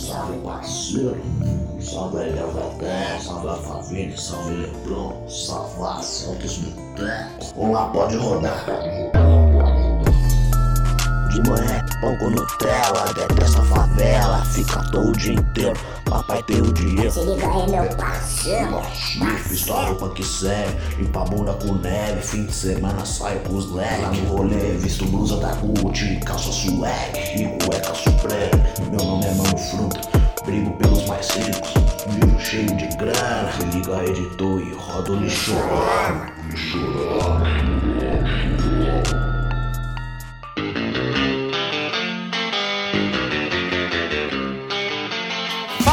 [0.00, 1.20] Salve parceiro,
[1.78, 7.54] salve da Terra, salve a família, salve Leblon, salve a Santos Boteco.
[7.54, 8.64] Vamos lá, pode rodar.
[11.40, 15.78] De manhã, pão com Nutella, detesta a favela, fica todo o dia inteiro.
[16.04, 17.10] Papai tem o dinheiro.
[17.10, 18.82] Se liga aí, meu parceiro.
[18.92, 23.40] Chifre, só a roupa que serve, limpa a bunda com neve, fim de semana saio
[23.40, 24.02] com os leques.
[24.02, 28.90] Lá no rolê, visto blusa da Gucci, calça swag e cueca supreme.
[28.90, 30.00] Meu nome é Mano Fruta,
[30.44, 31.72] brigo pelos mais ricos,
[32.08, 33.50] vivo cheio de grana.
[33.52, 35.54] Se liga, editor, e roda o lixo.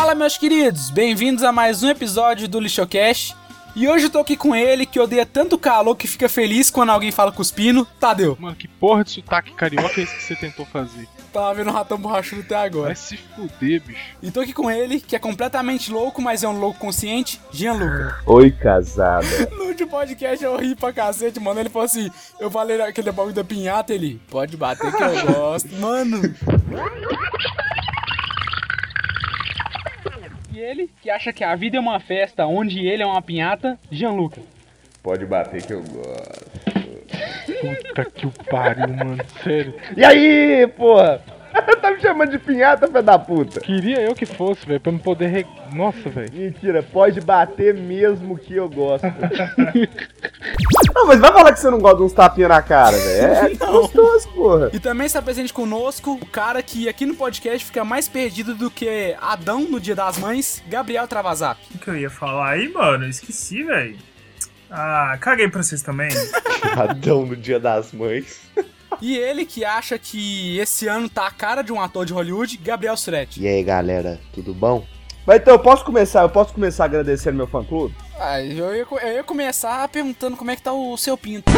[0.08, 3.36] Fala, meus queridos, bem-vindos a mais um episódio do Lixocast.
[3.76, 6.92] E hoje eu tô aqui com ele que odeia tanto calor que fica feliz quando
[6.92, 8.38] alguém fala cuspindo, Tadeu.
[8.40, 11.10] Mano, que porra de sotaque carioca é esse que você tentou fazer?
[11.34, 12.86] Tava vendo um ratão borrachudo até agora.
[12.86, 14.00] Vai se fuder, bicho.
[14.24, 18.18] E tô aqui com ele, que é completamente louco, mas é um louco consciente, Gianluca.
[18.26, 19.28] Oi, casada.
[19.52, 21.60] No último podcast eu ri pra cacete, mano.
[21.60, 25.76] Ele falou assim: eu falei aquele bagulho da pinhata, ele pode bater que eu gosto.
[25.76, 26.22] Mano.
[30.58, 33.78] E ele, que acha que a vida é uma festa onde ele é uma pinhata,
[33.92, 34.42] Gianluca.
[35.04, 36.50] Pode bater que eu gosto.
[37.62, 39.24] Puta que o pariu, mano.
[39.44, 39.76] Sério.
[39.96, 41.22] E aí, porra?
[41.82, 43.60] tá me chamando de pinhata, filho da puta?
[43.60, 45.28] Queria eu que fosse, velho, pra me poder.
[45.28, 45.46] Re...
[45.74, 46.32] Nossa, velho.
[46.34, 49.06] Mentira, pode bater mesmo que eu gosto.
[50.96, 53.34] não, mas vai falar que você não gosta de uns tapinha na cara, velho.
[53.34, 54.70] É gostoso, porra.
[54.74, 58.72] E também está presente conosco o cara que aqui no podcast fica mais perdido do
[58.72, 61.60] que Adão no Dia das Mães, Gabriel Travasap.
[61.76, 63.06] O que eu ia falar aí, mano?
[63.06, 63.98] Eu esqueci, velho.
[64.70, 66.10] Ah, caguei pra vocês também.
[66.78, 68.42] Adão no dia das mães.
[69.02, 72.58] E ele que acha que esse ano tá a cara de um ator de Hollywood,
[72.58, 73.42] Gabriel Suretti.
[73.42, 74.86] E aí, galera, tudo bom?
[75.28, 77.94] Mas então, eu posso começar, eu posso começar agradecendo meu fã clube?
[78.18, 81.52] Ah, eu ia, eu ia começar perguntando como é que tá o seu pinto.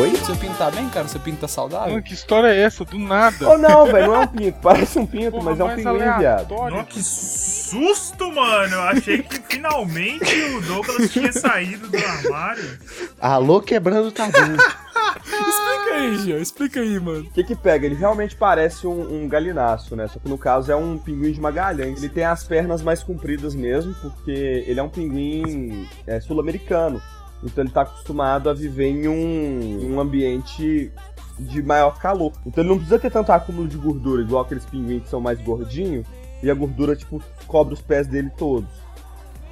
[0.00, 0.08] Oi?
[0.08, 1.04] O seu pinto tá bem, cara?
[1.04, 1.90] O seu pinto tá saudável?
[1.90, 2.82] Mano, que história é essa?
[2.82, 3.46] Do nada.
[3.46, 4.58] Oh não, velho, não é um pinto.
[4.62, 6.54] Parece um pinto, Porra, mas é um pinguim, viado.
[6.54, 8.74] Nossa, que susto, mano.
[8.74, 12.78] Eu achei que finalmente o Douglas tinha saído do armário.
[13.20, 14.32] Alô, quebrando tabu.
[15.24, 17.20] Explica aí, Gio, explica aí, mano.
[17.24, 17.86] O que que pega?
[17.86, 20.08] Ele realmente parece um, um né?
[20.08, 22.02] Só que no caso é um pinguim de Magalhães.
[22.02, 27.00] Ele tem as pernas mais compridas mesmo, porque ele é um pinguim é, sul-americano.
[27.42, 30.90] Então ele tá acostumado a viver em um, um ambiente
[31.38, 32.32] de maior calor.
[32.46, 35.40] Então ele não precisa ter tanto acúmulo de gordura, igual aqueles pinguins que são mais
[35.40, 36.06] gordinhos,
[36.42, 38.83] e a gordura, tipo, cobre os pés dele todos.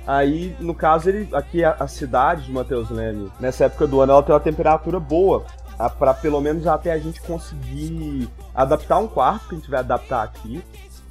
[0.07, 4.13] Aí, no caso, ele aqui a, a cidade de Matheus Leme, nessa época do ano,
[4.13, 5.45] ela tem uma temperatura boa,
[5.79, 9.81] a- pra pelo menos até a gente conseguir adaptar um quarto que a gente vai
[9.81, 10.63] adaptar aqui,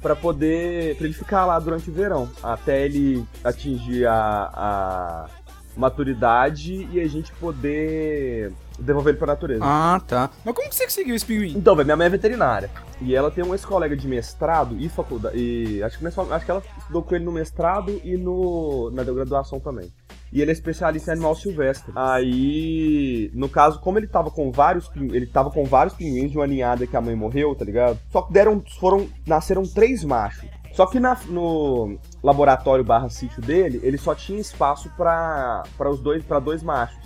[0.02, 5.26] pra poder pra ele ficar lá durante o verão, até ele atingir a, a
[5.76, 9.60] maturidade e a gente poder devolver ele pra natureza.
[9.64, 10.30] Ah, tá.
[10.44, 11.54] Mas como que você conseguiu esse pinguim?
[11.56, 12.70] Então, velho, minha mãe é veterinária.
[13.00, 15.36] E ela tem um ex-colega de mestrado e faculdade.
[15.38, 19.58] E acho que, acho que ela estudou com ele no mestrado e no, na graduação
[19.58, 19.90] também.
[20.32, 21.92] E ele é especialista em animal silvestre.
[21.94, 26.46] Aí, no caso, como ele tava com vários ele tava com vários pinguins de uma
[26.46, 27.98] ninhada que a mãe morreu, tá ligado?
[28.10, 30.48] Só que deram, foram, nasceram três machos.
[30.72, 36.24] Só que na- no laboratório barra sítio dele, ele só tinha espaço para os dois,
[36.24, 36.96] para dois machos.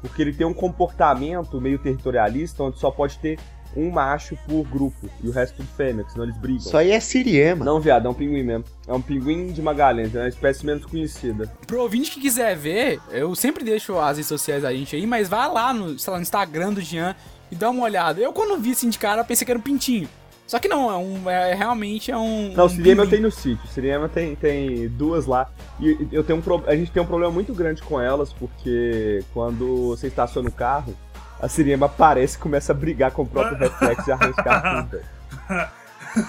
[0.00, 3.38] Porque ele tem um comportamento meio territorialista, onde só pode ter
[3.76, 6.58] um macho por grupo e o resto tudo fêmea, senão eles brigam.
[6.58, 7.64] Isso aí é Siriema.
[7.64, 8.64] Não, viado, é um pinguim mesmo.
[8.86, 11.46] É um pinguim de Magalhães, é uma espécie menos conhecida.
[11.66, 15.28] Pro ouvinte que quiser ver, eu sempre deixo as redes sociais da gente aí, mas
[15.28, 17.14] vai lá no, sei lá, no Instagram do Jean
[17.50, 18.20] e dá uma olhada.
[18.20, 20.08] Eu quando vi assim de cara, eu pensei que era um pintinho.
[20.50, 21.30] Só que não, é um.
[21.30, 22.52] É, realmente é um.
[22.56, 23.64] Não, um o Siriema eu tenho no sítio.
[23.64, 25.48] O Siriema tem, tem duas lá.
[25.78, 29.22] E eu tenho um pro- a gente tem um problema muito grande com elas, porque
[29.32, 30.92] quando você estaciona o carro,
[31.40, 35.00] a Siriema aparece e começa a brigar com o próprio reflexo e arrancar tudo.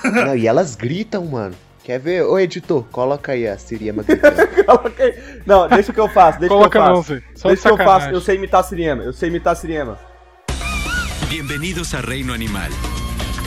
[0.14, 1.56] Não, e elas gritam, mano.
[1.84, 2.24] Quer ver?
[2.24, 4.36] Ô, editor, coloca aí a Siriema gritando.
[4.64, 5.42] Coloca aí.
[5.48, 7.16] Não, deixa que eu faço, deixa Coloca que eu não, faço.
[7.16, 7.24] Zé.
[7.34, 9.56] Só de deixa que eu faço, eu sei imitar a Siriema, eu sei imitar a
[9.56, 9.98] Siriema.
[11.28, 12.70] Bienvenidos a Reino Animal.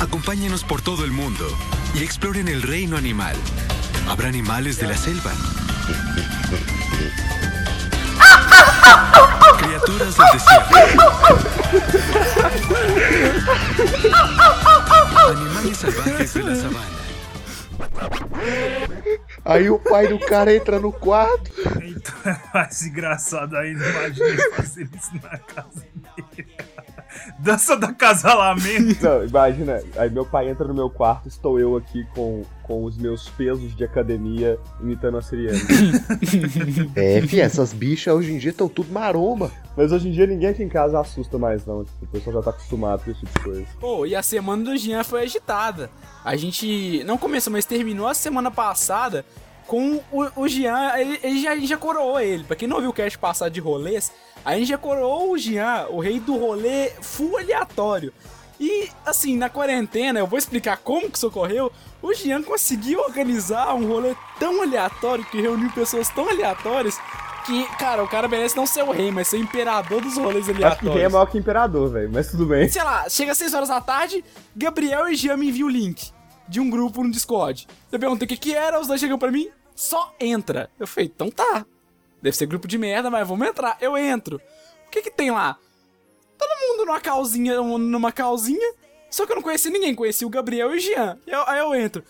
[0.05, 1.49] Acompáñenos por todo el mundo
[1.95, 3.35] y exploren el reino animal.
[4.07, 5.33] Habrá animales de la selva.
[9.57, 10.77] Criaturas del desierto.
[15.31, 16.95] Animales salvajes de la sabana.
[19.43, 21.51] Aí o pai do cara entra no quarto.
[21.83, 23.89] Então é mais engraçado ainda.
[23.89, 25.87] Imaginei fazer isso na casa
[26.37, 26.47] dele.
[27.39, 29.03] Dança do acasalamento.
[29.03, 32.97] Não, imagina, aí meu pai entra no meu quarto, estou eu aqui com, com os
[32.97, 35.61] meus pesos de academia imitando a Siriane.
[36.95, 39.51] É, fi, essas bichas hoje em dia estão tudo maromba.
[39.77, 41.85] Mas hoje em dia ninguém aqui em casa assusta mais, não.
[41.85, 43.67] Tipo, o pessoal já tá acostumado com esse tipo de coisa.
[43.81, 45.91] Pô, e a semana do Jean foi agitada.
[46.25, 49.25] A gente não começou, mas terminou a semana passada
[49.67, 50.93] com o, o Jean.
[50.97, 52.45] Ele, ele já, a gente já coroou ele.
[52.45, 54.13] Pra quem não viu o cast passado de rolês,
[54.45, 58.13] a gente já coroou o Jean, o rei do rolê full aleatório.
[58.61, 61.73] E, assim, na quarentena, eu vou explicar como que isso ocorreu.
[62.01, 66.99] O Jean conseguiu organizar um rolê tão aleatório que reuniu pessoas tão aleatórias
[67.45, 70.49] que, cara, o cara merece não ser o rei, mas ser o imperador dos rolês
[70.49, 70.95] Acho que aleatórios.
[70.95, 72.11] rei é maior que imperador, velho.
[72.13, 72.69] Mas tudo bem.
[72.69, 74.25] Sei lá, chega às 6 horas da tarde,
[74.57, 76.14] Gabriel e Jean me enviam o link
[76.49, 77.67] de um grupo no Discord.
[77.91, 80.71] Eu perguntei o que que era, os dois chegam pra mim, só entra.
[80.79, 81.65] Eu falei, então tá.
[82.23, 83.77] Deve ser grupo de merda, mas vamos entrar.
[83.81, 84.41] Eu entro.
[84.87, 85.59] O que que tem lá?
[86.39, 88.75] Todo mundo numa calzinha, numa calzinha,
[89.11, 91.19] só que eu não conheci ninguém, conheci o Gabriel e o Jean.
[91.27, 92.03] Eu- aí eu entro.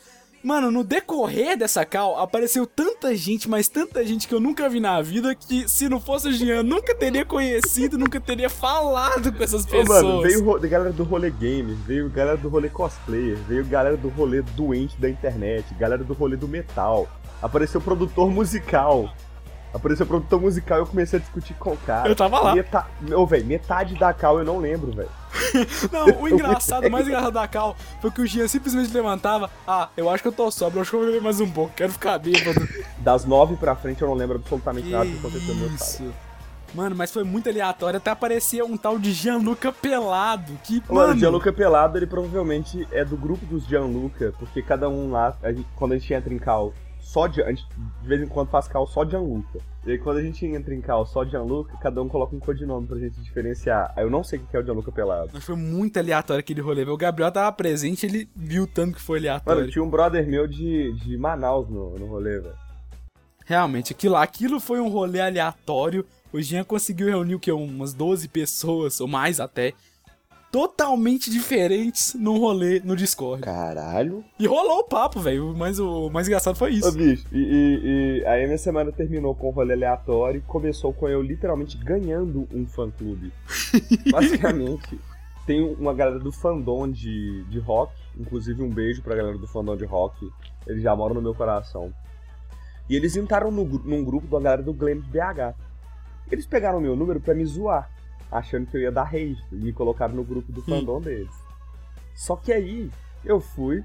[0.44, 4.79] Mano, no decorrer dessa cal, apareceu tanta gente, mas tanta gente que eu nunca vi
[4.79, 9.43] na vida, que se não fosse o Jean, nunca teria conhecido, nunca teria falado com
[9.43, 10.02] essas Ô, pessoas.
[10.02, 14.43] mano, veio galera do rolê gamer, veio galera do rolê cosplayer, veio galera do rolê
[14.43, 17.08] doente da internet, galera do rolê do metal.
[17.41, 19.11] Apareceu produtor musical.
[19.74, 22.08] Apareceu produtor musical e eu comecei a discutir com o cara.
[22.08, 22.54] Eu tava lá.
[22.54, 22.86] Meta...
[23.12, 25.08] Ô, velho, metade da cal eu não lembro, velho.
[25.90, 29.50] Não, o engraçado, o mais engraçado da cal foi que o Jean simplesmente levantava.
[29.66, 31.50] Ah, eu acho que eu tô sóbrio, eu acho que eu vou beber mais um
[31.50, 32.66] pouco, quero ficar bêbado.
[32.98, 36.14] Das nove pra frente eu não lembro absolutamente nada do que aconteceu no meu.
[36.72, 41.14] Mano, mas foi muito aleatório, até aparecia um tal de Gianluca pelado, que, Mano, mano...
[41.14, 45.52] o Gianluca Pelado, ele provavelmente é do grupo dos Gianluca, porque cada um lá, a
[45.52, 46.72] gente- quando a gente entra em cal
[47.14, 47.40] só de.
[47.43, 47.64] A gente
[48.02, 49.61] de vez em quando faz cal só Gianluca.
[49.87, 52.87] E aí quando a gente entra em cal só Gianluca, cada um coloca um codinome
[52.88, 53.93] pra gente diferenciar.
[53.96, 55.31] Aí eu não sei o que é o Gianluca Pelado.
[55.32, 56.82] Mas foi muito aleatório aquele rolê.
[56.82, 59.61] O Gabriel tava presente, ele viu tanto que foi aleatório.
[59.61, 62.64] Mano, tinha um brother meu de, de Manaus no, no rolê, velho.
[63.46, 66.05] Realmente, aquilo, aquilo foi um rolê aleatório.
[66.32, 67.52] O Jean conseguiu reunir o que?
[67.52, 69.72] Umas 12 pessoas, ou mais até.
[70.54, 73.42] Totalmente diferentes num rolê no Discord.
[73.42, 74.24] Caralho.
[74.38, 75.52] E rolou o papo, velho.
[75.52, 76.92] Mas o mais engraçado foi Ô, isso.
[76.92, 81.08] bicho, e, e, e aí minha semana terminou com um rolê aleatório e começou com
[81.08, 83.32] eu literalmente ganhando um fã-clube.
[84.12, 84.96] Basicamente,
[85.44, 89.76] tem uma galera do fandom de, de rock, inclusive um beijo pra galera do fandom
[89.76, 90.24] de rock,
[90.68, 91.92] eles já moram no meu coração.
[92.88, 95.52] E eles entraram no, num grupo da galera do Glam BH.
[96.30, 97.90] Eles pegaram meu número pra me zoar,
[98.30, 101.30] achando que eu ia dar rage, e me colocaram no grupo do fandom deles.
[102.14, 102.90] Só que aí,
[103.24, 103.82] eu fui,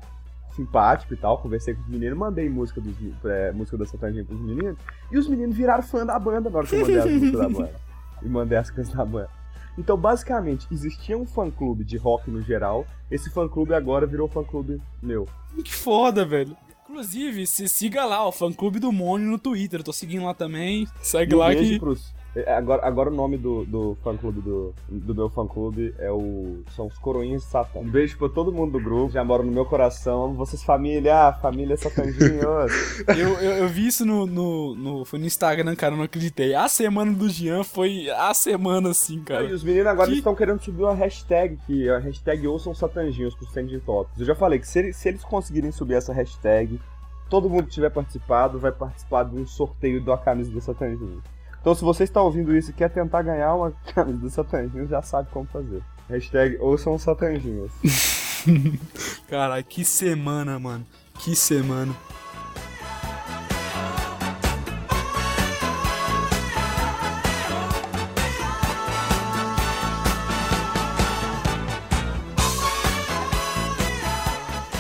[0.56, 2.96] simpático e tal, conversei com os meninos, mandei música, dos,
[3.26, 4.78] é, música da Satangin pros meninos,
[5.12, 7.50] e os meninos viraram fã da banda na hora que eu mandei as músicas da
[7.50, 7.76] banda.
[8.22, 9.30] E mandei as coisas da banda.
[9.78, 15.26] Então, basicamente, existia um fã-clube de rock no geral, esse fã-clube agora virou fã-clube meu.
[15.64, 16.54] Que foda, velho.
[16.84, 19.80] Inclusive, se siga lá, o fã clube do Mônio no Twitter.
[19.80, 20.86] Eu tô seguindo lá também.
[21.02, 21.80] Segue E um lá que.
[21.80, 22.14] pros-
[22.48, 26.64] Agora, agora o nome do, do fã-clube do, do meu fã-clube é o.
[26.76, 27.80] São os Coroinhas de Satã.
[27.80, 30.34] Um beijo pra todo mundo do grupo, já moram no meu coração.
[30.34, 32.20] Vocês, família, ah, família Satandinhos.
[33.10, 35.06] Eu, eu, eu vi isso no, no, no.
[35.06, 36.54] Foi no Instagram, cara, eu não acreditei.
[36.54, 39.46] A semana do Jean foi a semana assim, e cara.
[39.46, 43.36] os meninos agora Que- estão querendo subir uma hashtag, que é a hashtag ouçam Satanginhos
[43.36, 44.20] pros Trending Topics.
[44.20, 46.80] Eu já falei que se eles, se eles conseguirem subir essa hashtag,
[47.30, 51.24] todo mundo que tiver participado vai participar de um sorteio da camisa do Satanginhos.
[51.62, 55.02] Então se você está ouvindo isso e quer tentar ganhar uma camisa do Satanginhos, já
[55.02, 55.82] sabe como fazer.
[56.10, 57.72] Hashtag ouçam Satanginhos.
[59.28, 60.86] Caralho, que semana, mano.
[61.20, 61.94] Que semana.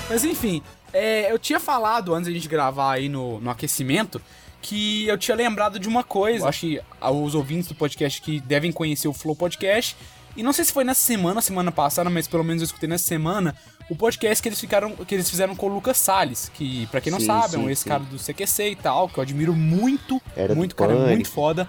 [0.09, 4.21] Mas enfim, é, eu tinha falado antes da gente gravar aí no, no aquecimento
[4.61, 6.45] que eu tinha lembrado de uma coisa.
[6.45, 9.95] Eu acho que os ouvintes do podcast que devem conhecer o Flow Podcast.
[10.35, 13.05] E não sei se foi nessa semana, semana passada, mas pelo menos eu escutei nessa
[13.05, 13.55] semana,
[13.89, 17.11] o podcast que eles, ficaram, que eles fizeram com o Lucas Salles, que pra quem
[17.11, 17.89] não Sim, sabe, é um sim, esse sim.
[17.89, 21.09] cara do CQC e tal, que eu admiro muito, Era muito, cara, Pânico.
[21.09, 21.67] muito foda.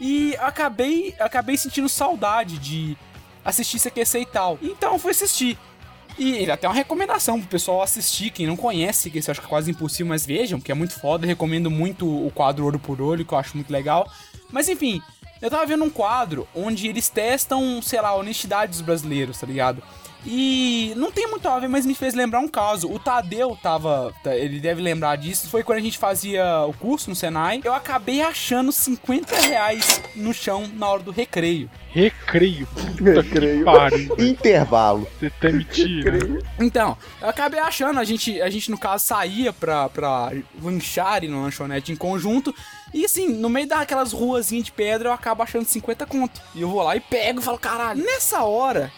[0.00, 2.96] E acabei, acabei sentindo saudade de
[3.44, 4.58] assistir CQC e tal.
[4.60, 5.56] Então fui assistir.
[6.20, 9.46] E ele até uma recomendação pro pessoal assistir, quem não conhece, que eu acho que
[9.46, 11.26] é quase impossível, mas vejam, que é muito foda.
[11.26, 14.06] Recomendo muito o quadro Olho por Olho, que eu acho muito legal.
[14.52, 15.00] Mas enfim,
[15.40, 19.46] eu tava vendo um quadro onde eles testam, sei lá, a honestidade dos brasileiros, tá
[19.46, 19.82] ligado?
[20.26, 22.90] E não tem muito a ver, mas me fez lembrar um caso.
[22.90, 24.12] O Tadeu tava.
[24.22, 25.48] tá, Ele deve lembrar disso.
[25.48, 27.60] Foi quando a gente fazia o curso no Senai.
[27.64, 31.70] Eu acabei achando 50 reais no chão na hora do recreio.
[31.90, 32.66] Recreio.
[32.66, 33.58] Puta Recreio.
[33.58, 34.16] que pariu.
[34.18, 35.08] Intervalo.
[35.18, 36.44] Você tá mentindo.
[36.58, 40.30] Então, eu acabei achando, a gente, a gente no caso saía pra, pra
[40.62, 42.54] lanchar e no lanchonete em conjunto.
[42.92, 46.40] E assim, no meio daquelas ruazinhas de pedra eu acabo achando 50 conto.
[46.54, 48.04] E eu vou lá e pego e falo, caralho.
[48.04, 48.92] Nessa hora,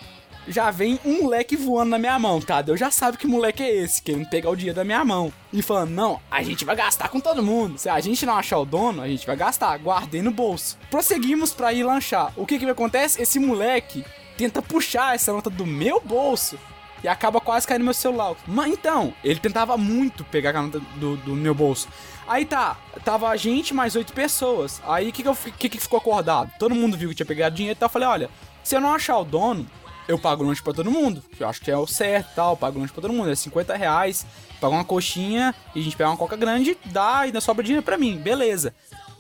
[0.47, 2.63] já vem um moleque voando na minha mão, tá?
[2.67, 5.33] Eu já sabe que moleque é esse, querendo pegar o dinheiro da minha mão.
[5.53, 7.79] E falando, não, a gente vai gastar com todo mundo.
[7.79, 9.77] Se a gente não achar o dono, a gente vai gastar.
[9.79, 10.79] Guardei no bolso.
[10.91, 12.33] Prosseguimos pra ir lanchar.
[12.37, 13.21] O que que acontece?
[13.21, 14.05] Esse moleque
[14.37, 16.59] tenta puxar essa nota do meu bolso
[17.03, 18.35] e acaba quase caindo no meu celular.
[18.47, 21.89] Mas então, ele tentava muito pegar a nota do, do meu bolso.
[22.27, 24.81] Aí tá, tava a gente mais oito pessoas.
[24.87, 26.51] Aí o que que, que que ficou acordado?
[26.59, 28.31] Todo mundo viu que tinha pegado dinheiro, então eu falei, olha,
[28.63, 29.67] se eu não achar o dono,
[30.09, 31.23] eu pago lanche pra todo mundo.
[31.39, 33.31] Eu acho que é o certo tal, eu pago lanche pra todo mundo.
[33.31, 34.27] É 50 reais,
[34.61, 37.85] paga uma coxinha e a gente pega uma coca grande, dá e ainda sobra dinheiro
[37.85, 38.75] pra mim, beleza.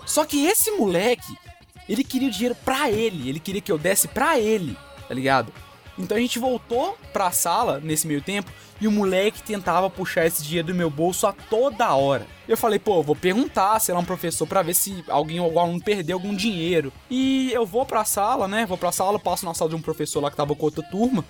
[0.04, 1.36] Só que esse moleque,
[1.88, 4.76] ele queria o dinheiro pra ele, ele queria que eu desse pra ele,
[5.08, 5.52] tá ligado?
[5.98, 8.50] Então a gente voltou pra sala nesse meio tempo
[8.82, 12.26] e o moleque tentava puxar esse dinheiro do meu bolso a toda hora.
[12.48, 15.80] Eu falei, pô, vou perguntar, sei lá, um professor pra ver se alguém, algum aluno
[15.80, 16.92] perdeu algum dinheiro.
[17.08, 18.66] E eu vou pra sala, né?
[18.66, 21.24] Vou pra sala, passo na sala de um professor lá que tava com outra turma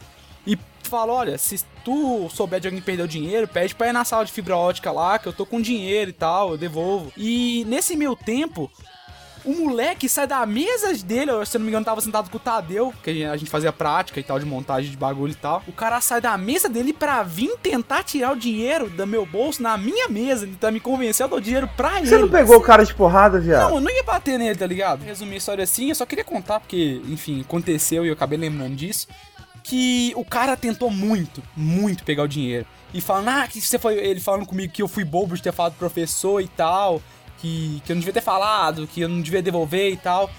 [0.46, 4.02] e falo, olha, se tu souber de alguém que perdeu dinheiro, pede pra ir na
[4.02, 7.12] sala de fibra ótica lá, que eu tô com dinheiro e tal, eu devolvo.
[7.18, 8.70] E nesse meio tempo,
[9.44, 12.40] o moleque sai da mesa dele, se eu não me engano, tava sentado com o
[12.40, 15.62] Tadeu, que a gente fazia prática e tal, de montagem de bagulho e tal.
[15.66, 19.62] O cara sai da mesa dele pra vir tentar tirar o dinheiro do meu bolso
[19.62, 22.06] na minha mesa, tentar me convencer a dar o dinheiro pra ele.
[22.06, 23.70] Você não pegou o cara de porrada, viado?
[23.70, 25.02] Não, eu não ia bater nele, tá ligado?
[25.02, 28.74] Resumir a história assim, eu só queria contar, porque, enfim, aconteceu e eu acabei lembrando
[28.74, 29.08] disso.
[29.64, 32.66] Que o cara tentou muito, muito pegar o dinheiro.
[32.92, 33.94] E falando, ah, que você foi.
[33.94, 37.00] Ele falando comigo que eu fui bobo de ter falado pro professor e tal.
[37.42, 40.30] Que, que eu não devia ter falado, que eu não devia devolver e tal.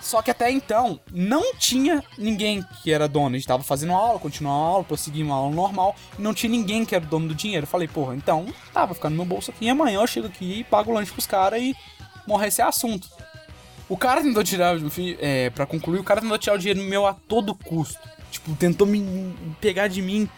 [0.00, 3.34] Só que até então, não tinha ninguém que era dono.
[3.34, 5.94] A gente tava fazendo aula, continuando a aula, prosseguindo a aula normal.
[6.18, 7.64] E não tinha ninguém que era dono do dinheiro.
[7.64, 9.66] Eu falei, porra, então tá, vai ficar no meu bolso aqui.
[9.66, 11.76] E amanhã eu chego aqui e pago o lanche pros caras e
[12.26, 13.06] morre esse assunto.
[13.88, 14.76] O cara tentou tirar,
[15.18, 18.00] é, pra concluir, o cara tentou tirar o dinheiro meu a todo custo.
[18.30, 20.28] Tipo, tentou me pegar de mim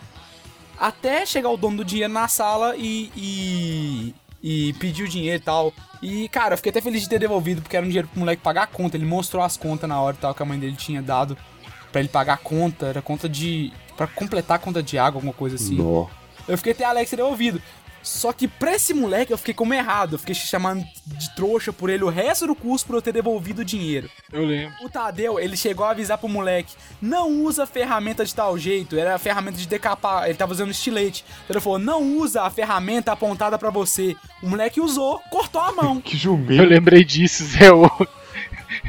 [0.79, 5.45] até chegar o dono do dinheiro na sala e, e, e pedir o dinheiro e
[5.45, 5.73] tal.
[6.02, 8.42] E, cara, eu fiquei até feliz de ter devolvido, porque era um dinheiro pro moleque
[8.42, 8.97] pagar a conta.
[8.97, 11.37] Ele mostrou as contas na hora e tal, que a mãe dele tinha dado
[11.92, 12.87] pra ele pagar a conta.
[12.87, 13.73] Era conta de.
[13.97, 15.76] pra completar a conta de água, alguma coisa assim.
[15.76, 16.07] Nó.
[16.49, 17.61] Eu fiquei até Alex ter devolvido.
[18.02, 20.14] Só que pra esse moleque eu fiquei como errado.
[20.14, 23.61] Eu fiquei chamando de trouxa por ele o resto do curso por eu ter devolvido
[23.61, 24.09] o dinheiro.
[24.33, 24.75] Eu lembro.
[24.83, 28.97] O Tadeu, ele chegou a avisar pro moleque: não usa ferramenta de tal jeito.
[28.99, 30.25] Era a ferramenta de decapar.
[30.25, 31.25] Ele tava usando estilete.
[31.45, 34.16] Então ele falou: não usa a ferramenta apontada pra você.
[34.42, 36.00] O moleque usou, cortou a mão.
[36.11, 36.64] Que Eu jumento.
[36.64, 37.69] lembrei disso, Zé.
[37.69, 37.83] Eu,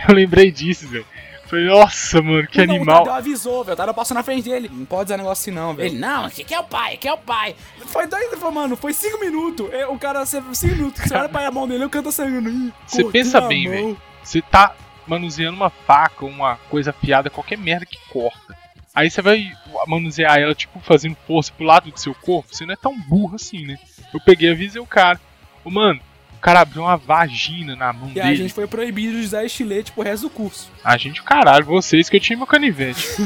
[0.08, 1.04] eu lembrei disso, Zé.
[1.52, 2.98] Falei, nossa, mano, que Não, O animal.
[3.00, 3.74] Tadeu avisou, velho.
[3.74, 4.72] O Tadeu passou na frente dele.
[4.72, 5.90] Não pode dizer negócio assim, não, velho.
[5.90, 7.58] Ele, não, aqui que é o pai, aqui é o pai.
[7.88, 9.70] Foi dois, ele falou, mano, foi cinco minutos.
[9.74, 11.02] É, O cara, cinco minutos.
[11.04, 12.50] Você olha pra a mão dele, o canto tá saindo.
[12.50, 14.02] Ih, Você pensa bem, velho.
[14.24, 14.74] Você tá
[15.06, 18.56] manuseando uma faca, uma coisa afiada, qualquer merda que corta.
[18.96, 19.52] Aí você vai
[19.88, 22.56] manusear ela, tipo, fazendo força pro lado do seu corpo.
[22.56, 23.78] Você não é tão burro assim, né?
[24.14, 25.20] Eu peguei e avisei o cara.
[25.66, 26.11] Ô, mano, o
[26.42, 28.36] cara abriu uma vagina na mão E a dele.
[28.36, 30.70] gente foi proibido de usar estilete pro resto do curso.
[30.84, 33.08] A gente, caralho, vocês que eu tinha meu canivete.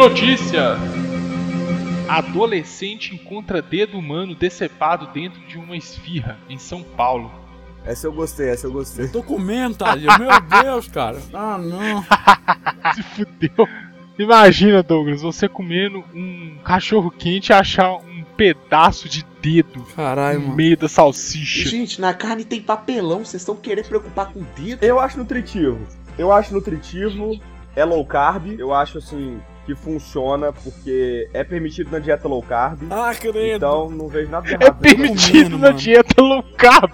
[0.00, 0.78] notícia!
[2.08, 7.30] Adolescente encontra dedo humano decepado dentro de uma esfirra em São Paulo.
[7.84, 9.08] Essa eu gostei, essa eu gostei.
[9.08, 10.10] Tô comendo, Tadeu.
[10.18, 10.30] Meu
[10.62, 11.18] Deus, cara.
[11.34, 12.02] Ah, não.
[12.96, 13.68] Se fudeu.
[14.18, 20.44] Imagina, Douglas, você comendo um cachorro quente e achar um pedaço de dedo Caralho, no
[20.46, 20.56] mano.
[20.56, 21.68] meio da salsicha.
[21.68, 24.82] Gente, na carne tem papelão, vocês estão querendo preocupar com o dedo?
[24.82, 25.86] Eu acho nutritivo.
[26.18, 27.38] Eu acho nutritivo,
[27.76, 28.58] é low carb.
[28.58, 32.80] Eu acho assim que funciona porque é permitido na dieta low carb.
[32.90, 33.56] Ah, credo.
[33.56, 34.80] Então não vejo nada de É errado.
[34.80, 35.78] permitido comendo, na mano.
[35.78, 36.92] dieta low carb.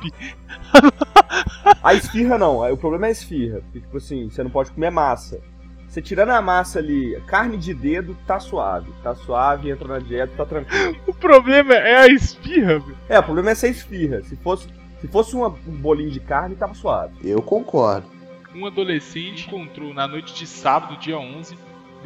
[1.82, 3.60] A esfirra não, o problema é a esfirra.
[3.62, 5.40] Porque, tipo assim, você não pode comer massa.
[5.88, 8.92] Você tirando a massa ali, carne de dedo, tá suave.
[9.02, 10.96] Tá suave, entra na dieta, tá tranquilo.
[11.06, 12.96] O problema é a esfirra, velho.
[13.08, 14.22] É, o problema é ser esfirra.
[14.22, 14.68] Se fosse,
[15.00, 17.14] se fosse uma- um bolinho de carne, tava suave.
[17.24, 18.06] Eu concordo.
[18.54, 21.56] Um adolescente encontrou na noite de sábado, dia 11,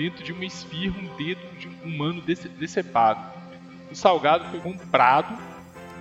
[0.01, 3.21] dentro de uma esfirra, um dedo de um humano dece- decepado.
[3.91, 5.37] O salgado foi comprado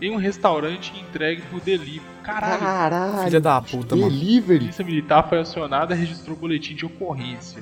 [0.02, 2.02] em um restaurante e entregue por delivery.
[2.24, 3.24] Caralho, Caralho.
[3.26, 4.08] Filha da puta, mano.
[4.08, 4.60] a Delivery.
[4.60, 7.62] polícia militar foi acionada e registrou boletim de ocorrência.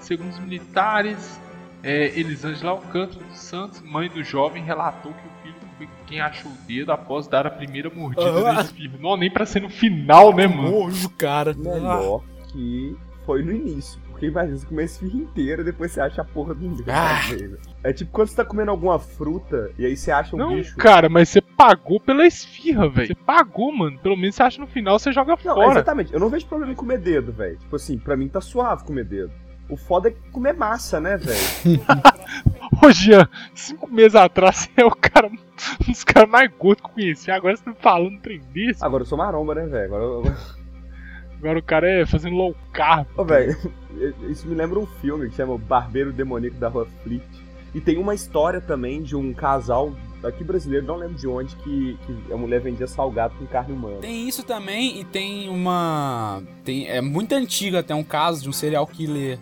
[0.00, 1.38] Segundo os militares,
[1.82, 6.50] é, Elisângela Alcântara dos Santos, mãe do jovem, relatou que o filho foi quem achou
[6.50, 8.54] o dedo após dar a primeira mordida Ah.
[8.54, 8.94] da esfirra.
[8.98, 10.70] Não, nem pra ser no final, né, mano?
[10.70, 11.52] Nojo, cara.
[11.52, 12.96] Melhor que
[13.26, 14.00] foi no início.
[14.18, 16.90] Porque imagina você comer a esfirra inteira depois você acha a porra do dedo.
[16.90, 17.20] Ah.
[17.30, 17.56] velho.
[17.84, 20.76] É tipo quando você tá comendo alguma fruta e aí você acha um Não, bicho.
[20.76, 23.06] cara, mas você pagou pela esfirra, velho.
[23.06, 23.96] Você pagou, mano.
[24.00, 25.70] Pelo menos você acha no final, você joga Não, fora.
[25.70, 26.12] exatamente.
[26.12, 27.56] Eu não vejo problema em comer dedo, velho.
[27.58, 29.30] Tipo assim, pra mim tá suave comer dedo.
[29.68, 31.80] O foda é comer massa, né, velho?
[32.84, 35.36] Ô, Jean, cinco meses atrás você é o cara, um
[35.86, 37.30] dos caras mais gordos que eu conheci.
[37.30, 38.84] Agora você tá falando um trem desse.
[38.84, 39.84] Agora eu sou maromba, né, velho?
[39.94, 40.57] Agora eu...
[41.38, 43.06] Agora o cara é fazendo low carb.
[43.16, 43.56] Ô, velho,
[44.28, 47.22] isso me lembra um filme que chama O Barbeiro Demoníaco da Rua Fleet.
[47.74, 49.92] E tem uma história também de um casal
[50.24, 53.98] aqui brasileiro, não lembro de onde, que, que a mulher vendia salgado com carne humana.
[54.00, 56.42] Tem isso também e tem uma.
[56.64, 59.38] Tem, é muito antigo até um caso de um serial killer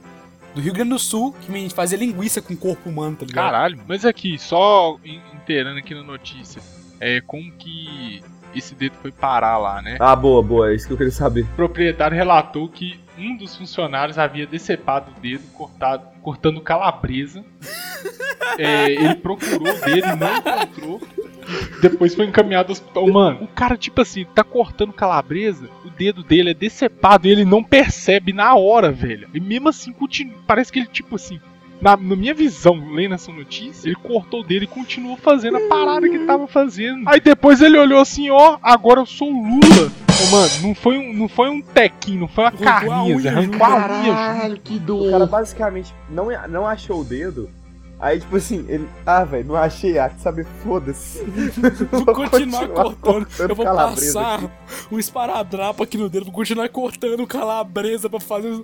[0.54, 3.44] do Rio Grande do Sul que me fazia linguiça com corpo humano, tá ligado?
[3.44, 3.78] Caralho.
[3.86, 6.60] Mas aqui, só in- inteirando aqui na notícia,
[7.00, 8.22] é como que
[8.58, 9.96] esse dedo foi parar lá, né?
[10.00, 11.42] Ah, boa, boa, é isso que eu queria saber.
[11.42, 17.44] O proprietário relatou que um dos funcionários havia decepado o dedo cortado, cortando calabresa.
[18.58, 21.02] É, ele procurou o dedo e não encontrou.
[21.80, 23.06] Depois foi encaminhado ao hospital.
[23.08, 27.44] Mano, o cara, tipo assim, tá cortando calabresa, o dedo dele é decepado e ele
[27.44, 29.28] não percebe na hora, velho.
[29.34, 30.34] E mesmo assim, continua.
[30.46, 31.40] Parece que ele, tipo assim,
[31.80, 36.08] na, na minha visão, lendo essa notícia, ele cortou dedo e continuou fazendo a parada
[36.08, 37.08] que ele tava fazendo.
[37.08, 39.92] Aí depois ele olhou assim, ó, agora eu sou o Lula.
[40.22, 43.20] Ô, mano, não foi um, não foi um tequinho, não foi uma Arrancou a carninha,
[43.20, 43.58] Zé, unha arrancou.
[43.58, 45.28] Caralho, que O cara dor.
[45.28, 47.50] basicamente não, não achou o dedo.
[47.98, 48.86] Aí, tipo assim, ele.
[49.06, 49.98] Ah, velho, não achei.
[49.98, 51.24] Ah, que saber, foda-se.
[51.90, 53.26] Vou continuar cortando.
[53.38, 54.50] Eu vou passar aqui.
[54.92, 58.62] um esparadrapo aqui no dedo, vou continuar cortando calabresa pra fazer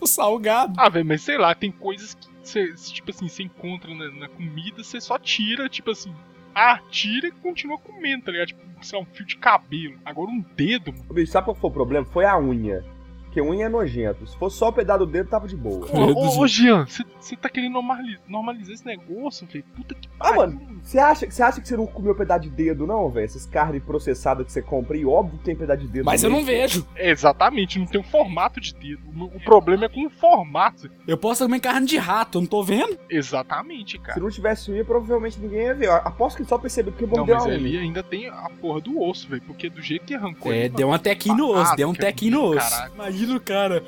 [0.00, 0.74] o salgado.
[0.76, 4.28] Ah, velho, mas sei lá, tem coisas que você, tipo assim, você encontra na, na
[4.28, 6.14] comida, você só tira, tipo assim,
[6.54, 8.48] ah, tira e continua comendo, tá ligado?
[8.48, 9.98] Tipo, sei lá, um fio de cabelo.
[10.04, 11.26] Agora um dedo, mano.
[11.26, 12.04] Sabe qual foi o problema?
[12.06, 12.84] Foi a unha.
[13.30, 14.26] Porque unha é nojento.
[14.26, 15.86] Se fosse só o pedaço do dedo, tava de boa.
[15.92, 16.84] Ô, ô, ô, Jean,
[17.20, 19.64] você tá querendo normali- normalizar esse negócio, velho?
[19.76, 20.36] Puta que Ah, pariu.
[20.58, 23.24] mano, você acha, você acha que você não comeu pedaço de dedo, não, velho?
[23.24, 26.06] Essas carnes processadas que você compra, e óbvio que tem pedaço de dedo.
[26.06, 26.84] Mas eu não vejo.
[26.96, 29.00] É, exatamente, não tem um formato de dedo.
[29.16, 30.90] O, o problema é com o formato.
[31.06, 32.98] Eu posso comer carne de rato, eu não tô vendo?
[33.08, 34.14] Exatamente, cara.
[34.14, 35.86] Se não tivesse unha, provavelmente ninguém ia ver.
[35.86, 37.56] Eu Aposto que ele só percebeu porque Não, mordeu mas a unha.
[37.56, 39.42] ali ainda tem a porra do osso, velho.
[39.42, 40.52] Porque do jeito que arrancou.
[40.52, 42.70] É, ali, deu um tequinho no osso, deu um que é tequinho no osso.
[42.70, 42.92] caralho.
[42.94, 43.82] Imagina o cara,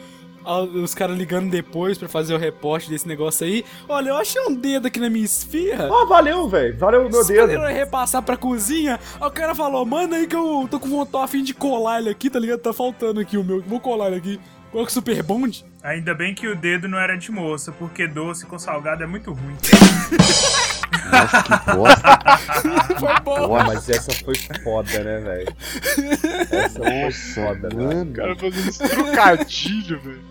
[0.74, 3.64] os caras ligando depois pra fazer o reporte desse negócio aí.
[3.88, 5.88] Olha, eu achei um dedo aqui na minha esfirra.
[5.90, 6.76] Ah, valeu, velho.
[6.78, 7.52] Valeu o meu dedo.
[7.52, 8.98] iam repassar pra cozinha.
[9.20, 11.54] Aí o cara falou, manda aí que eu tô com vontade, tô a fim de
[11.54, 12.60] colar ele aqui, tá ligado?
[12.60, 14.40] Tá faltando aqui o meu, vou colar ele aqui.
[14.70, 15.64] Qual que é o super bonde?
[15.82, 19.30] Ainda bem que o dedo não era de moça, porque doce com salgado é muito
[19.30, 19.56] ruim.
[21.10, 22.18] Nossa, que bosta.
[22.98, 23.48] Foi bom.
[23.48, 25.56] Pô, mas essa foi foda, né, velho?
[26.50, 27.84] Essa foi foda, né?
[27.84, 28.10] Mano.
[28.10, 30.22] O cara fazendo esse trocadilho, velho.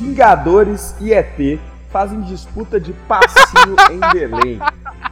[0.00, 4.58] Vingadores e ET fazem disputa de passinho em Belém.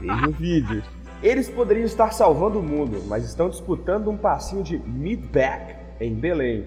[0.01, 0.83] Veja o vídeo.
[1.23, 6.67] Eles poderiam estar salvando o mundo, mas estão disputando um passinho de meatback em Belém.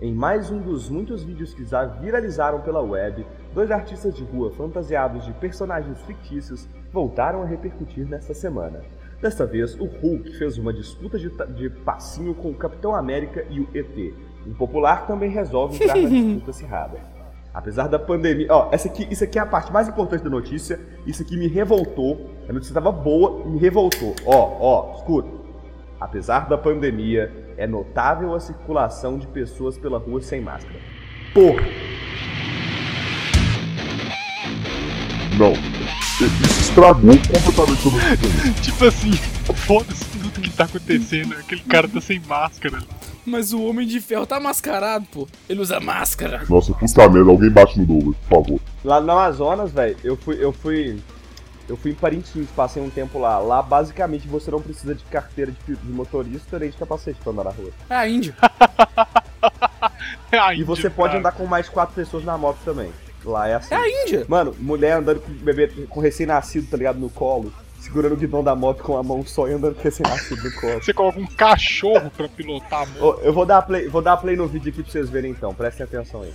[0.00, 4.50] Em mais um dos muitos vídeos que já viralizaram pela web, dois artistas de rua
[4.50, 8.80] fantasiados de personagens fictícios voltaram a repercutir nesta semana.
[9.20, 13.60] Desta vez, o Hulk fez uma disputa de, de passinho com o Capitão América e
[13.60, 14.14] o ET.
[14.46, 16.98] O popular também resolve entrar na disputa acirrada.
[17.52, 18.46] Apesar da pandemia.
[18.48, 20.80] Ó, essa aqui, isso aqui é a parte mais importante da notícia.
[21.06, 22.30] Isso aqui me revoltou.
[22.48, 24.14] A notícia estava boa e me revoltou.
[24.24, 25.28] Ó, ó, escuta.
[26.00, 27.30] Apesar da pandemia,
[27.60, 30.80] é notável a circulação de pessoas pela rua sem máscara.
[31.34, 31.62] Porra!
[35.38, 35.52] Não.
[35.52, 37.90] Isso estragou completamente a
[38.48, 38.62] notícia.
[38.62, 39.12] Tipo assim,
[39.54, 41.34] foda-se tudo que tá acontecendo.
[41.34, 42.78] Aquele cara tá sem máscara.
[43.26, 45.28] Mas o Homem de Ferro tá mascarado, pô.
[45.46, 46.42] Ele usa máscara.
[46.48, 48.60] Nossa, puta merda, alguém bate no Douglas, por favor.
[48.82, 50.42] Lá no Amazonas, velho, eu fui.
[50.42, 50.98] Eu fui.
[51.70, 53.38] Eu fui em Parintins, passei um tempo lá.
[53.38, 57.44] Lá, basicamente, você não precisa de carteira de, de motorista nem de capacete pra andar
[57.44, 57.70] na rua.
[57.88, 58.34] É a Índia.
[60.32, 61.18] É a E Índia, você pode cara.
[61.20, 62.92] andar com mais quatro pessoas na moto também.
[63.24, 63.72] Lá é assim.
[63.74, 64.24] É a Índia.
[64.28, 66.98] Mano, mulher andando com bebê com recém-nascido, tá ligado?
[66.98, 70.42] No colo, segurando o guidão da moto com a mão só e andando com recém-nascido
[70.42, 70.82] no colo.
[70.82, 73.20] Você coloca um cachorro pra pilotar a moto.
[73.22, 75.84] Eu vou dar play, vou dar play no vídeo aqui pra vocês verem então, prestem
[75.84, 76.32] atenção aí.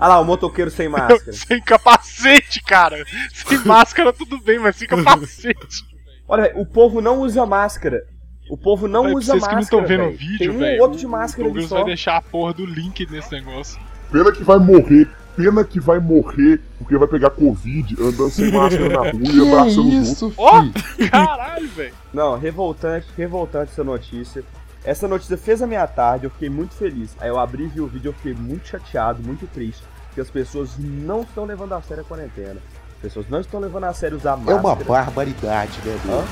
[0.00, 1.32] Ah lá, o motoqueiro sem máscara.
[1.32, 3.04] Sem capacete, cara.
[3.34, 5.84] Sem máscara tudo bem, mas sem capacete.
[6.26, 8.04] Olha, velho, o povo não usa máscara.
[8.48, 9.82] O povo não Olha, pra usa vocês que não máscara.
[9.82, 10.18] estão vendo o velho.
[10.18, 10.82] vídeo, Tem um velho.
[10.82, 11.76] outro de o máscara ali Douglas só.
[11.76, 13.80] vai deixar a porra do link nesse negócio.
[14.10, 15.08] Pena que vai morrer.
[15.36, 20.00] Pena que vai morrer porque vai pegar Covid andando sem máscara na rua e abraçando
[20.00, 20.34] os outros.
[20.38, 20.64] Ó,
[21.10, 21.94] caralho, velho.
[22.12, 24.42] Não, revoltante, revoltante essa notícia.
[24.84, 27.14] Essa notícia fez a minha tarde, eu fiquei muito feliz.
[27.20, 29.82] Aí eu abri e vi o vídeo, eu fiquei muito chateado, muito triste.
[30.10, 32.60] Porque as pessoas não estão levando a sério a quarentena.
[32.96, 34.58] As pessoas não estão levando a sério usar É máscara.
[34.60, 36.08] uma barbaridade, né, Hã?
[36.08, 36.28] Deus?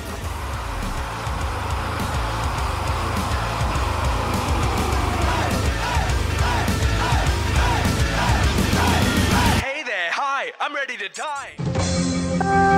[9.62, 12.77] Hey there, hi, I'm ready to die.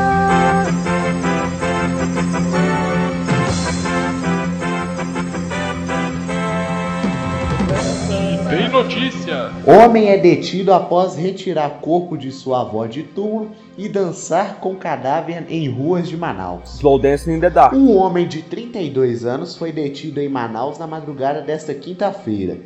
[8.83, 9.51] Notícia.
[9.67, 15.45] Homem é detido após retirar corpo de sua avó de túmulo e dançar com cadáver
[15.49, 16.77] em ruas de Manaus.
[16.77, 17.75] Slow Dancing in the Dark.
[17.75, 22.59] Um homem de 32 anos foi detido em Manaus na madrugada desta quinta-feira,